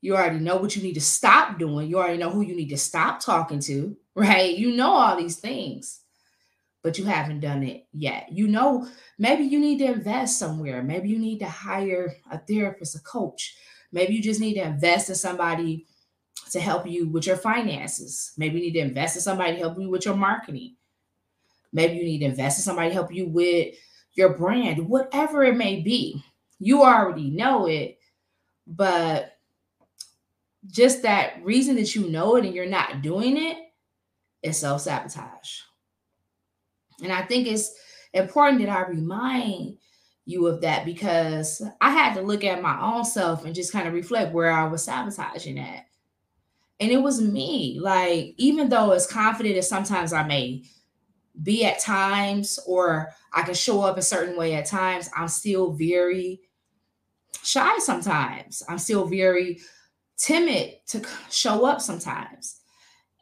You 0.00 0.16
already 0.16 0.38
know 0.38 0.56
what 0.56 0.74
you 0.74 0.82
need 0.82 0.94
to 0.94 1.00
stop 1.02 1.58
doing. 1.58 1.86
You 1.86 1.98
already 1.98 2.16
know 2.16 2.30
who 2.30 2.40
you 2.40 2.56
need 2.56 2.70
to 2.70 2.78
stop 2.78 3.20
talking 3.20 3.60
to, 3.60 3.94
right? 4.14 4.56
You 4.56 4.74
know 4.74 4.92
all 4.92 5.14
these 5.14 5.36
things, 5.36 6.00
but 6.82 6.96
you 6.96 7.04
haven't 7.04 7.40
done 7.40 7.64
it 7.64 7.86
yet. 7.92 8.32
You 8.32 8.48
know, 8.48 8.88
maybe 9.18 9.44
you 9.44 9.60
need 9.60 9.78
to 9.80 9.92
invest 9.92 10.38
somewhere. 10.38 10.82
Maybe 10.82 11.10
you 11.10 11.18
need 11.18 11.40
to 11.40 11.48
hire 11.48 12.14
a 12.30 12.38
therapist, 12.38 12.96
a 12.96 13.00
coach. 13.00 13.58
Maybe 13.92 14.14
you 14.14 14.22
just 14.22 14.40
need 14.40 14.54
to 14.54 14.62
invest 14.62 15.10
in 15.10 15.16
somebody 15.16 15.84
to 16.50 16.60
help 16.60 16.86
you 16.86 17.10
with 17.10 17.26
your 17.26 17.36
finances. 17.36 18.32
Maybe 18.38 18.56
you 18.56 18.62
need 18.64 18.80
to 18.80 18.88
invest 18.88 19.16
in 19.16 19.22
somebody 19.22 19.52
to 19.52 19.58
help 19.58 19.78
you 19.78 19.90
with 19.90 20.06
your 20.06 20.16
marketing. 20.16 20.76
Maybe 21.76 21.96
you 21.96 22.04
need 22.04 22.18
to 22.20 22.24
invest 22.24 22.58
in 22.58 22.62
somebody 22.62 22.88
to 22.88 22.94
help 22.94 23.14
you 23.14 23.28
with 23.28 23.74
your 24.14 24.34
brand, 24.34 24.88
whatever 24.88 25.44
it 25.44 25.56
may 25.56 25.82
be. 25.82 26.24
You 26.58 26.82
already 26.82 27.28
know 27.28 27.66
it, 27.66 27.98
but 28.66 29.36
just 30.66 31.02
that 31.02 31.44
reason 31.44 31.76
that 31.76 31.94
you 31.94 32.08
know 32.08 32.36
it 32.36 32.46
and 32.46 32.54
you're 32.54 32.64
not 32.64 33.02
doing 33.02 33.36
it 33.36 33.58
is 34.42 34.56
self 34.56 34.80
sabotage. 34.80 35.60
And 37.02 37.12
I 37.12 37.22
think 37.22 37.46
it's 37.46 37.70
important 38.14 38.62
that 38.62 38.70
I 38.70 38.88
remind 38.88 39.76
you 40.24 40.46
of 40.46 40.62
that 40.62 40.86
because 40.86 41.62
I 41.82 41.90
had 41.90 42.14
to 42.14 42.22
look 42.22 42.42
at 42.42 42.62
my 42.62 42.80
own 42.80 43.04
self 43.04 43.44
and 43.44 43.54
just 43.54 43.70
kind 43.70 43.86
of 43.86 43.92
reflect 43.92 44.32
where 44.32 44.50
I 44.50 44.66
was 44.66 44.82
sabotaging 44.82 45.58
at. 45.58 45.84
And 46.80 46.90
it 46.90 47.02
was 47.02 47.20
me. 47.20 47.78
Like, 47.78 48.34
even 48.38 48.70
though 48.70 48.92
as 48.92 49.06
confident 49.06 49.56
as 49.56 49.68
sometimes 49.68 50.14
I 50.14 50.22
may 50.22 50.64
be 51.42 51.64
at 51.64 51.78
times, 51.78 52.58
or 52.66 53.10
I 53.32 53.42
can 53.42 53.54
show 53.54 53.82
up 53.82 53.98
a 53.98 54.02
certain 54.02 54.36
way 54.36 54.54
at 54.54 54.66
times, 54.66 55.10
I'm 55.16 55.28
still 55.28 55.72
very 55.72 56.40
shy 57.42 57.78
sometimes. 57.78 58.62
I'm 58.68 58.78
still 58.78 59.06
very 59.06 59.60
timid 60.16 60.74
to 60.88 61.02
show 61.30 61.66
up 61.66 61.80
sometimes. 61.80 62.60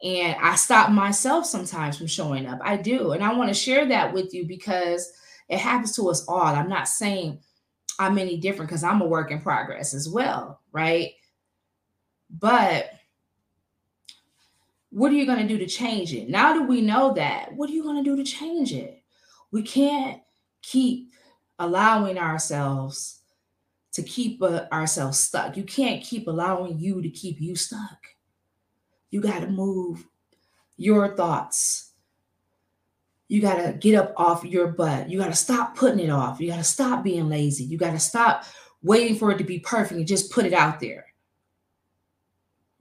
And 0.03 0.35
I 0.41 0.55
stop 0.55 0.91
myself 0.91 1.45
sometimes 1.45 1.97
from 1.97 2.07
showing 2.07 2.45
up. 2.45 2.59
I 2.61 2.77
do. 2.77 3.11
And 3.11 3.23
I 3.23 3.33
want 3.33 3.49
to 3.49 3.53
share 3.53 3.85
that 3.87 4.13
with 4.13 4.33
you 4.33 4.45
because 4.45 5.11
it 5.49 5.59
happens 5.59 5.95
to 5.95 6.09
us 6.09 6.25
all. 6.27 6.41
I'm 6.41 6.69
not 6.69 6.87
saying 6.87 7.39
I'm 7.97 8.17
any 8.17 8.37
different 8.37 8.69
because 8.69 8.83
I'm 8.83 9.01
a 9.01 9.07
work 9.07 9.31
in 9.31 9.41
progress 9.41 9.93
as 9.93 10.09
well, 10.09 10.59
right? 10.71 11.11
But 12.29 12.89
what 14.95 15.11
are 15.11 15.15
you 15.15 15.25
going 15.25 15.45
to 15.45 15.47
do 15.47 15.57
to 15.57 15.65
change 15.65 16.13
it? 16.13 16.29
Now 16.29 16.53
that 16.53 16.69
we 16.69 16.79
know 16.79 17.13
that, 17.15 17.51
what 17.53 17.69
are 17.69 17.73
you 17.73 17.83
going 17.83 18.01
to 18.01 18.09
do 18.09 18.15
to 18.15 18.23
change 18.23 18.71
it? 18.71 19.03
We 19.51 19.61
can't 19.61 20.21
keep 20.61 21.11
allowing 21.59 22.17
ourselves 22.17 23.19
to 23.91 24.01
keep 24.03 24.41
uh, 24.41 24.67
ourselves 24.71 25.19
stuck. 25.19 25.57
You 25.57 25.63
can't 25.63 26.01
keep 26.01 26.29
allowing 26.29 26.79
you 26.79 27.01
to 27.01 27.09
keep 27.09 27.41
you 27.41 27.57
stuck. 27.57 28.07
You 29.11 29.19
got 29.19 29.41
to 29.41 29.47
move 29.47 30.05
your 30.77 31.13
thoughts. 31.13 31.91
You 33.27 33.41
got 33.41 33.55
to 33.55 33.73
get 33.73 33.95
up 33.95 34.13
off 34.15 34.45
your 34.45 34.67
butt. 34.67 35.09
You 35.09 35.19
got 35.19 35.27
to 35.27 35.35
stop 35.35 35.75
putting 35.75 35.99
it 35.99 36.09
off. 36.09 36.39
You 36.39 36.47
got 36.47 36.57
to 36.57 36.63
stop 36.63 37.03
being 37.03 37.27
lazy. 37.27 37.65
You 37.65 37.77
got 37.77 37.91
to 37.91 37.99
stop 37.99 38.45
waiting 38.81 39.17
for 39.17 39.29
it 39.31 39.39
to 39.39 39.43
be 39.43 39.59
perfect 39.59 39.97
and 39.97 40.07
just 40.07 40.31
put 40.31 40.45
it 40.45 40.53
out 40.53 40.79
there. 40.79 41.04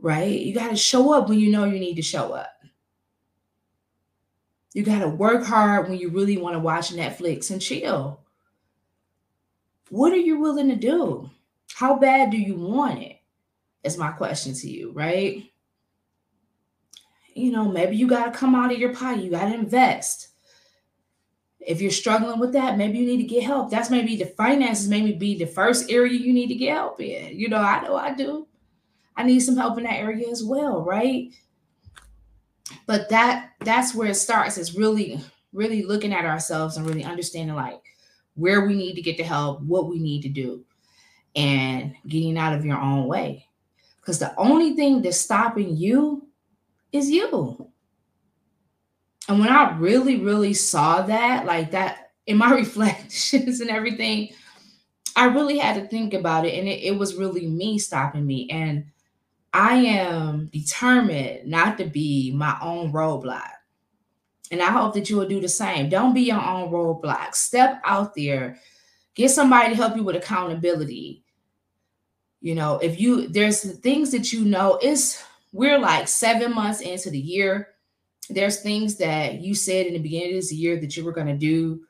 Right? 0.04 0.38
You 0.38 0.52
got 0.52 0.68
to 0.68 0.76
show 0.76 1.14
up 1.14 1.30
when 1.30 1.40
you 1.40 1.50
know 1.50 1.64
you 1.64 1.80
need 1.80 1.94
to 1.94 2.02
show 2.02 2.34
up. 2.34 2.52
You 4.74 4.82
got 4.82 4.98
to 4.98 5.08
work 5.08 5.46
hard 5.46 5.88
when 5.88 5.98
you 5.98 6.10
really 6.10 6.36
want 6.36 6.56
to 6.56 6.60
watch 6.60 6.90
Netflix 6.90 7.50
and 7.50 7.62
chill. 7.62 8.20
What 9.88 10.12
are 10.12 10.16
you 10.16 10.38
willing 10.38 10.68
to 10.68 10.76
do? 10.76 11.30
How 11.72 11.98
bad 11.98 12.30
do 12.30 12.36
you 12.36 12.54
want 12.54 13.00
it? 13.00 13.16
Is 13.82 13.96
my 13.96 14.10
question 14.10 14.52
to 14.52 14.68
you, 14.68 14.92
right? 14.92 15.42
You 17.34 17.50
know, 17.50 17.64
maybe 17.70 17.96
you 17.96 18.06
got 18.06 18.26
to 18.26 18.38
come 18.38 18.54
out 18.54 18.72
of 18.72 18.78
your 18.78 18.94
pocket. 18.94 19.24
You 19.24 19.30
got 19.30 19.48
to 19.48 19.54
invest. 19.54 20.28
If 21.60 21.80
you're 21.80 21.90
struggling 21.90 22.40
with 22.40 22.52
that, 22.52 22.76
maybe 22.76 22.98
you 22.98 23.06
need 23.06 23.22
to 23.22 23.34
get 23.34 23.44
help. 23.44 23.70
That's 23.70 23.88
maybe 23.88 24.16
the 24.16 24.26
finances, 24.26 24.86
maybe 24.86 25.12
be 25.12 25.38
the 25.38 25.46
first 25.46 25.90
area 25.90 26.12
you 26.12 26.34
need 26.34 26.48
to 26.48 26.56
get 26.56 26.74
help 26.74 27.00
in. 27.00 27.38
You 27.38 27.48
know, 27.48 27.56
I 27.56 27.80
know 27.80 27.96
I 27.96 28.12
do. 28.12 28.46
I 29.16 29.22
need 29.22 29.40
some 29.40 29.56
help 29.56 29.78
in 29.78 29.84
that 29.84 30.00
area 30.00 30.28
as 30.28 30.42
well, 30.42 30.82
right? 30.82 31.32
But 32.86 33.08
that 33.10 33.50
that's 33.60 33.94
where 33.94 34.08
it 34.08 34.16
starts 34.16 34.58
is 34.58 34.76
really, 34.76 35.20
really 35.52 35.82
looking 35.82 36.12
at 36.12 36.24
ourselves 36.24 36.76
and 36.76 36.86
really 36.86 37.04
understanding 37.04 37.54
like 37.54 37.80
where 38.34 38.66
we 38.66 38.74
need 38.74 38.94
to 38.94 39.02
get 39.02 39.16
the 39.16 39.22
help, 39.22 39.60
what 39.62 39.88
we 39.88 39.98
need 39.98 40.22
to 40.22 40.28
do, 40.28 40.64
and 41.36 41.94
getting 42.08 42.36
out 42.36 42.54
of 42.54 42.64
your 42.64 42.78
own 42.78 43.06
way. 43.06 43.46
Because 44.00 44.18
the 44.18 44.36
only 44.38 44.74
thing 44.74 45.00
that's 45.00 45.20
stopping 45.20 45.76
you 45.76 46.28
is 46.92 47.10
you. 47.10 47.70
And 49.28 49.40
when 49.40 49.48
I 49.48 49.76
really, 49.78 50.20
really 50.20 50.52
saw 50.52 51.02
that, 51.02 51.46
like 51.46 51.70
that 51.70 52.10
in 52.26 52.36
my 52.36 52.50
reflections 52.54 53.60
and 53.60 53.70
everything, 53.70 54.30
I 55.16 55.26
really 55.26 55.58
had 55.58 55.80
to 55.80 55.88
think 55.88 56.12
about 56.12 56.44
it. 56.44 56.58
And 56.58 56.68
it, 56.68 56.82
it 56.82 56.98
was 56.98 57.14
really 57.14 57.46
me 57.46 57.78
stopping 57.78 58.26
me. 58.26 58.48
And 58.50 58.84
I 59.54 59.76
am 59.76 60.46
determined 60.52 61.46
not 61.46 61.78
to 61.78 61.84
be 61.84 62.32
my 62.32 62.58
own 62.60 62.92
roadblock. 62.92 63.50
And 64.50 64.60
I 64.60 64.70
hope 64.70 64.94
that 64.94 65.08
you 65.08 65.16
will 65.16 65.28
do 65.28 65.40
the 65.40 65.48
same. 65.48 65.88
Don't 65.88 66.12
be 66.12 66.22
your 66.22 66.42
own 66.42 66.70
roadblock. 66.70 67.36
Step 67.36 67.80
out 67.84 68.16
there. 68.16 68.58
Get 69.14 69.30
somebody 69.30 69.70
to 69.70 69.76
help 69.76 69.96
you 69.96 70.02
with 70.02 70.16
accountability. 70.16 71.22
You 72.40 72.56
know, 72.56 72.78
if 72.78 73.00
you 73.00 73.28
there's 73.28 73.78
things 73.78 74.10
that 74.10 74.32
you 74.32 74.44
know, 74.44 74.78
it's 74.82 75.24
we're 75.52 75.78
like 75.78 76.08
seven 76.08 76.52
months 76.52 76.80
into 76.80 77.08
the 77.08 77.18
year. 77.18 77.68
There's 78.28 78.60
things 78.60 78.96
that 78.96 79.40
you 79.40 79.54
said 79.54 79.86
in 79.86 79.92
the 79.92 80.00
beginning 80.00 80.30
of 80.30 80.42
this 80.42 80.52
year 80.52 80.80
that 80.80 80.96
you 80.96 81.04
were 81.04 81.12
going 81.12 81.28
to 81.28 81.36
do. 81.36 81.80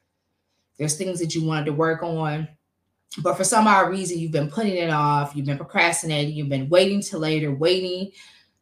There's 0.78 0.98
things 0.98 1.18
that 1.20 1.34
you 1.34 1.44
wanted 1.44 1.66
to 1.66 1.72
work 1.72 2.02
on. 2.02 2.46
But 3.18 3.36
for 3.36 3.44
some 3.44 3.66
odd 3.66 3.90
reason, 3.90 4.18
you've 4.18 4.32
been 4.32 4.50
putting 4.50 4.76
it 4.76 4.90
off, 4.90 5.36
you've 5.36 5.46
been 5.46 5.56
procrastinating, 5.56 6.34
you've 6.34 6.48
been 6.48 6.68
waiting 6.68 7.00
till 7.00 7.20
later, 7.20 7.54
waiting 7.54 8.10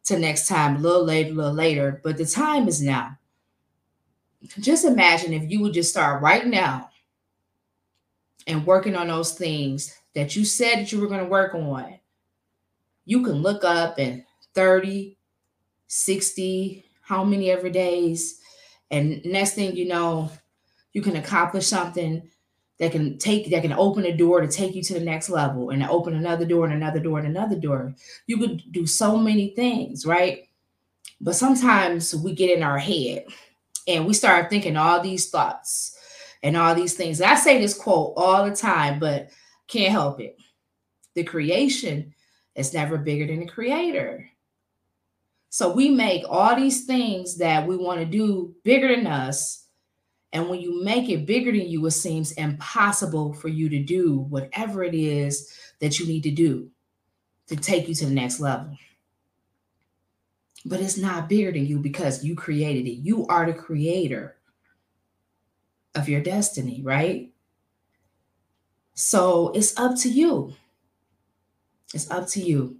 to 0.05 0.19
next 0.19 0.47
time, 0.47 0.75
a 0.75 0.79
little 0.79 1.03
later, 1.03 1.31
a 1.31 1.33
little 1.33 1.53
later. 1.53 2.01
But 2.03 2.17
the 2.17 2.25
time 2.25 2.67
is 2.67 2.81
now 2.81 3.17
just 4.59 4.85
imagine 4.85 5.33
if 5.33 5.49
you 5.49 5.61
would 5.61 5.73
just 5.73 5.91
start 5.91 6.21
right 6.21 6.45
now 6.45 6.89
and 8.47 8.65
working 8.65 8.95
on 8.95 9.07
those 9.07 9.33
things 9.33 9.95
that 10.15 10.35
you 10.35 10.45
said 10.45 10.79
that 10.79 10.91
you 10.91 10.99
were 10.99 11.07
going 11.07 11.23
to 11.23 11.29
work 11.29 11.55
on. 11.55 11.99
You 13.05 13.23
can 13.23 13.35
look 13.35 13.63
up 13.63 13.99
in 13.99 14.25
30, 14.53 15.17
60, 15.87 16.85
how 17.01 17.23
many 17.23 17.51
ever 17.51 17.69
days. 17.69 18.39
And 18.91 19.23
next 19.25 19.53
thing 19.53 19.75
you 19.75 19.87
know, 19.87 20.29
you 20.91 21.01
can 21.01 21.15
accomplish 21.15 21.67
something 21.67 22.29
that 22.83 22.91
can 22.91 23.17
take 23.17 23.49
that 23.49 23.61
can 23.61 23.71
open 23.71 24.05
a 24.05 24.15
door 24.15 24.41
to 24.41 24.47
take 24.47 24.75
you 24.75 24.83
to 24.83 24.93
the 24.93 24.99
next 24.99 25.29
level 25.29 25.69
and 25.69 25.81
open 25.83 26.15
another 26.15 26.43
door 26.43 26.65
and 26.65 26.73
another 26.73 26.99
door 26.99 27.17
and 27.17 27.27
another 27.27 27.55
door. 27.55 27.95
You 28.27 28.37
could 28.37 28.61
do 28.71 28.85
so 28.85 29.15
many 29.17 29.55
things, 29.55 30.05
right? 30.05 30.49
But 31.21 31.35
sometimes 31.35 32.13
we 32.13 32.33
get 32.33 32.55
in 32.55 32.61
our 32.61 32.77
head 32.77 33.25
and 33.87 34.05
we 34.05 34.13
start 34.13 34.49
thinking 34.49 34.75
all 34.75 34.99
these 34.99 35.29
thoughts 35.29 35.97
and 36.43 36.57
all 36.57 36.75
these 36.75 36.95
things. 36.95 37.21
I 37.21 37.35
say 37.35 37.61
this 37.61 37.73
quote 37.73 38.15
all 38.17 38.43
the 38.43 38.55
time, 38.55 38.99
but 38.99 39.29
can't 39.67 39.91
help 39.91 40.19
it. 40.19 40.35
The 41.13 41.23
creation 41.23 42.13
is 42.55 42.73
never 42.73 42.97
bigger 42.97 43.27
than 43.27 43.39
the 43.39 43.45
creator. 43.45 44.29
So 45.49 45.71
we 45.71 45.89
make 45.89 46.23
all 46.27 46.53
these 46.57 46.85
things 46.85 47.37
that 47.37 47.65
we 47.65 47.77
want 47.77 48.01
to 48.01 48.05
do 48.05 48.53
bigger 48.65 48.93
than 48.93 49.07
us. 49.07 49.62
And 50.33 50.49
when 50.49 50.59
you 50.59 50.83
make 50.83 51.09
it 51.09 51.25
bigger 51.25 51.51
than 51.51 51.69
you, 51.69 51.85
it 51.85 51.91
seems 51.91 52.33
impossible 52.33 53.33
for 53.33 53.47
you 53.47 53.69
to 53.69 53.81
do 53.81 54.19
whatever 54.19 54.83
it 54.83 54.95
is 54.95 55.57
that 55.79 55.99
you 55.99 56.07
need 56.07 56.23
to 56.23 56.31
do 56.31 56.69
to 57.47 57.55
take 57.55 57.87
you 57.87 57.95
to 57.95 58.05
the 58.05 58.13
next 58.13 58.39
level 58.39 58.75
but 60.65 60.79
it's 60.79 60.97
not 60.97 61.29
bigger 61.29 61.51
than 61.51 61.65
you 61.65 61.79
because 61.79 62.23
you 62.23 62.35
created 62.35 62.87
it. 62.87 62.95
You 62.95 63.27
are 63.27 63.45
the 63.45 63.53
creator 63.53 64.37
of 65.95 66.07
your 66.07 66.21
destiny, 66.21 66.81
right? 66.83 67.31
So 68.93 69.51
it's 69.53 69.77
up 69.77 69.97
to 69.99 70.09
you. 70.09 70.53
It's 71.93 72.09
up 72.09 72.27
to 72.29 72.41
you. 72.41 72.77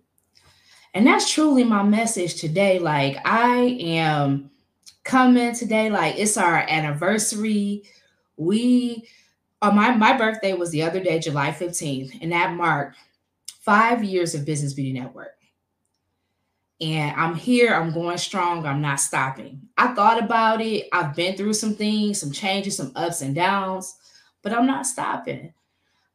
And 0.93 1.05
that's 1.05 1.31
truly 1.31 1.63
my 1.63 1.83
message 1.83 2.35
today. 2.35 2.79
Like, 2.79 3.17
I 3.25 3.77
am 3.81 4.51
coming 5.03 5.53
today, 5.53 5.89
like, 5.89 6.17
it's 6.17 6.37
our 6.37 6.57
anniversary. 6.57 7.83
We, 8.37 9.07
uh, 9.61 9.71
my, 9.71 9.95
my 9.95 10.17
birthday 10.17 10.53
was 10.53 10.71
the 10.71 10.83
other 10.83 10.99
day, 10.99 11.19
July 11.19 11.51
15th, 11.51 12.21
and 12.21 12.31
that 12.31 12.55
marked 12.55 12.97
five 13.61 14.03
years 14.03 14.35
of 14.35 14.45
Business 14.45 14.73
Beauty 14.73 14.93
Network 14.93 15.33
and 16.83 17.15
I'm 17.15 17.35
here, 17.35 17.73
I'm 17.73 17.93
going 17.93 18.17
strong, 18.17 18.65
I'm 18.65 18.81
not 18.81 18.99
stopping. 18.99 19.61
I 19.77 19.93
thought 19.93 20.21
about 20.21 20.59
it, 20.59 20.89
I've 20.91 21.15
been 21.15 21.37
through 21.37 21.53
some 21.53 21.75
things, 21.75 22.19
some 22.19 22.31
changes, 22.31 22.75
some 22.75 22.91
ups 22.95 23.21
and 23.21 23.33
downs, 23.33 23.95
but 24.41 24.51
I'm 24.51 24.67
not 24.67 24.85
stopping. 24.85 25.53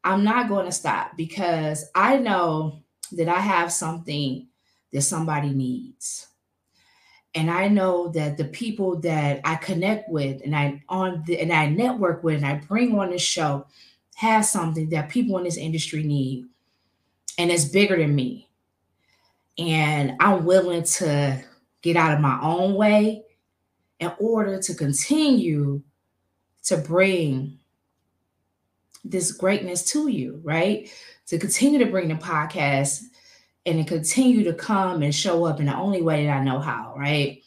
I'm 0.04 0.22
not 0.24 0.48
going 0.48 0.66
to 0.66 0.72
stop 0.72 1.16
because 1.16 1.86
I 1.94 2.18
know 2.18 2.82
that 3.12 3.28
I 3.28 3.38
have 3.40 3.72
something 3.72 4.48
that 4.92 5.02
somebody 5.02 5.50
needs. 5.50 6.28
And 7.34 7.50
I 7.50 7.68
know 7.68 8.08
that 8.08 8.36
the 8.36 8.46
people 8.46 8.98
that 9.00 9.40
I 9.44 9.56
connect 9.56 10.08
with 10.08 10.40
and 10.44 10.56
I 10.56 10.82
on 10.88 11.22
the, 11.26 11.38
and 11.40 11.52
I 11.52 11.68
network 11.68 12.24
with 12.24 12.36
and 12.36 12.46
I 12.46 12.54
bring 12.54 12.98
on 12.98 13.10
the 13.10 13.18
show 13.18 13.66
has 14.16 14.50
something 14.50 14.88
that 14.90 15.10
people 15.10 15.38
in 15.38 15.44
this 15.44 15.56
industry 15.56 16.02
need. 16.02 16.46
And 17.36 17.50
it's 17.50 17.66
bigger 17.66 17.96
than 17.96 18.14
me 18.14 18.48
and 19.58 20.14
I'm 20.20 20.44
willing 20.44 20.84
to 20.84 21.42
get 21.82 21.96
out 21.96 22.14
of 22.14 22.20
my 22.20 22.38
own 22.40 22.74
way 22.74 23.24
in 23.98 24.12
order 24.18 24.60
to 24.62 24.74
continue 24.74 25.82
to 26.64 26.76
bring 26.76 27.58
this 29.04 29.32
greatness 29.32 29.84
to 29.92 30.08
you, 30.08 30.40
right? 30.44 30.90
To 31.28 31.38
continue 31.38 31.78
to 31.80 31.90
bring 31.90 32.08
the 32.08 32.14
podcast 32.14 33.02
and 33.76 33.86
continue 33.86 34.44
to 34.44 34.54
come 34.54 35.02
and 35.02 35.14
show 35.14 35.44
up 35.44 35.60
in 35.60 35.66
the 35.66 35.76
only 35.76 36.02
way 36.02 36.26
that 36.26 36.38
I 36.38 36.44
know 36.44 36.60
how, 36.60 36.94
right? 36.96 37.42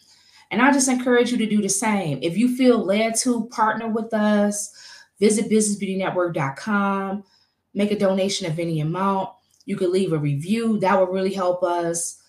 And 0.51 0.62
I 0.62 0.71
just 0.71 0.89
encourage 0.89 1.31
you 1.31 1.38
to 1.38 1.45
do 1.45 1.62
the 1.62 1.69
same. 1.69 2.19
If 2.21 2.38
you 2.38 2.55
feel 2.55 2.77
led 2.77 3.15
to 3.19 3.47
partner 3.47 3.88
with 3.88 4.13
us, 4.13 4.71
visit 5.19 5.49
businessbeautynetwork.com, 5.49 7.23
make 7.73 7.91
a 7.91 7.97
donation 7.97 8.51
of 8.51 8.60
any 8.60 8.81
amount. 8.81 9.29
You 9.65 9.77
can 9.77 9.91
leave 9.91 10.12
a 10.12 10.17
review, 10.17 10.79
that 10.79 10.99
will 10.99 11.07
really 11.07 11.34
help 11.34 11.63
us. 11.63 12.21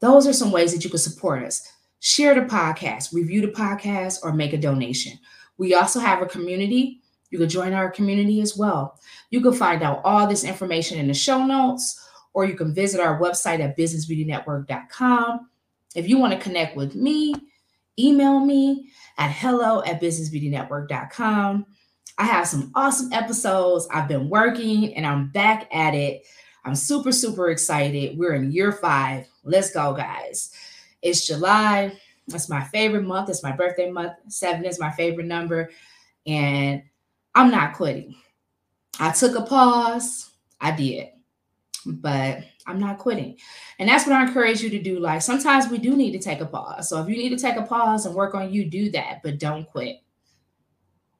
Those 0.00 0.26
are 0.26 0.32
some 0.32 0.52
ways 0.52 0.72
that 0.72 0.84
you 0.84 0.90
can 0.90 0.98
support 0.98 1.42
us. 1.42 1.70
Share 2.00 2.34
the 2.34 2.42
podcast, 2.42 3.12
review 3.12 3.40
the 3.40 3.48
podcast, 3.48 4.20
or 4.22 4.32
make 4.32 4.52
a 4.52 4.58
donation. 4.58 5.18
We 5.58 5.74
also 5.74 6.00
have 6.00 6.22
a 6.22 6.26
community. 6.26 7.00
You 7.30 7.38
can 7.38 7.48
join 7.48 7.72
our 7.72 7.90
community 7.90 8.40
as 8.40 8.56
well. 8.56 8.98
You 9.30 9.40
can 9.40 9.52
find 9.52 9.82
out 9.82 10.00
all 10.04 10.26
this 10.26 10.44
information 10.44 10.98
in 10.98 11.08
the 11.08 11.14
show 11.14 11.44
notes, 11.44 12.05
or 12.36 12.44
you 12.44 12.54
can 12.54 12.74
visit 12.74 13.00
our 13.00 13.18
website 13.18 13.60
at 13.60 13.78
businessbeautynetwork.com. 13.78 15.48
If 15.94 16.06
you 16.06 16.18
want 16.18 16.34
to 16.34 16.38
connect 16.38 16.76
with 16.76 16.94
me, 16.94 17.34
email 17.98 18.40
me 18.40 18.90
at 19.16 19.30
hello 19.30 19.82
at 19.84 20.02
businessbeautynetwork.com. 20.02 21.64
I 22.18 22.24
have 22.24 22.46
some 22.46 22.72
awesome 22.74 23.10
episodes. 23.14 23.88
I've 23.90 24.06
been 24.06 24.28
working 24.28 24.94
and 24.96 25.06
I'm 25.06 25.30
back 25.30 25.74
at 25.74 25.94
it. 25.94 26.26
I'm 26.66 26.74
super, 26.74 27.10
super 27.10 27.48
excited. 27.48 28.18
We're 28.18 28.34
in 28.34 28.52
year 28.52 28.70
five. 28.70 29.26
Let's 29.42 29.70
go, 29.70 29.94
guys. 29.94 30.52
It's 31.00 31.26
July. 31.26 31.98
That's 32.28 32.50
my 32.50 32.64
favorite 32.64 33.04
month. 33.04 33.30
It's 33.30 33.42
my 33.42 33.52
birthday 33.52 33.90
month. 33.90 34.12
Seven 34.28 34.66
is 34.66 34.78
my 34.78 34.90
favorite 34.90 35.26
number. 35.26 35.70
And 36.26 36.82
I'm 37.34 37.50
not 37.50 37.72
quitting. 37.72 38.14
I 39.00 39.12
took 39.12 39.36
a 39.36 39.42
pause. 39.42 40.32
I 40.60 40.72
did. 40.72 41.08
But 41.86 42.44
I'm 42.66 42.78
not 42.78 42.98
quitting. 42.98 43.38
And 43.78 43.88
that's 43.88 44.06
what 44.06 44.16
I 44.16 44.26
encourage 44.26 44.62
you 44.62 44.70
to 44.70 44.82
do. 44.82 44.98
Like 44.98 45.22
sometimes 45.22 45.68
we 45.68 45.78
do 45.78 45.96
need 45.96 46.12
to 46.12 46.18
take 46.18 46.40
a 46.40 46.46
pause. 46.46 46.88
So 46.88 47.00
if 47.00 47.08
you 47.08 47.16
need 47.16 47.30
to 47.30 47.38
take 47.38 47.56
a 47.56 47.62
pause 47.62 48.06
and 48.06 48.14
work 48.14 48.34
on 48.34 48.52
you, 48.52 48.68
do 48.68 48.90
that, 48.90 49.20
but 49.22 49.38
don't 49.38 49.66
quit. 49.66 49.96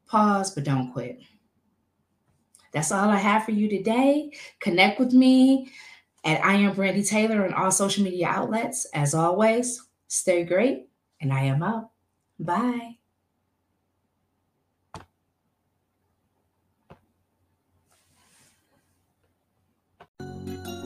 Pause, 0.09 0.55
but 0.55 0.65
don't 0.65 0.93
quit. 0.93 1.21
That's 2.73 2.93
all 2.93 3.09
I 3.09 3.17
have 3.17 3.45
for 3.45 3.53
you 3.53 3.69
today. 3.69 4.33
Connect 4.61 5.01
with 5.01 5.13
me 5.13 5.71
at 6.25 6.45
I 6.45 6.55
am 6.55 6.75
Brandi 6.75 7.09
Taylor 7.09 7.45
on 7.45 7.55
all 7.55 7.71
social 7.71 8.05
media 8.05 8.27
outlets. 8.29 8.87
As 8.93 9.15
always, 9.15 9.83
stay 10.09 10.45
great, 10.45 10.89
and 11.21 11.33
I 11.33 11.45
am 11.45 11.63
out. 11.63 11.91
Bye. 12.39 12.96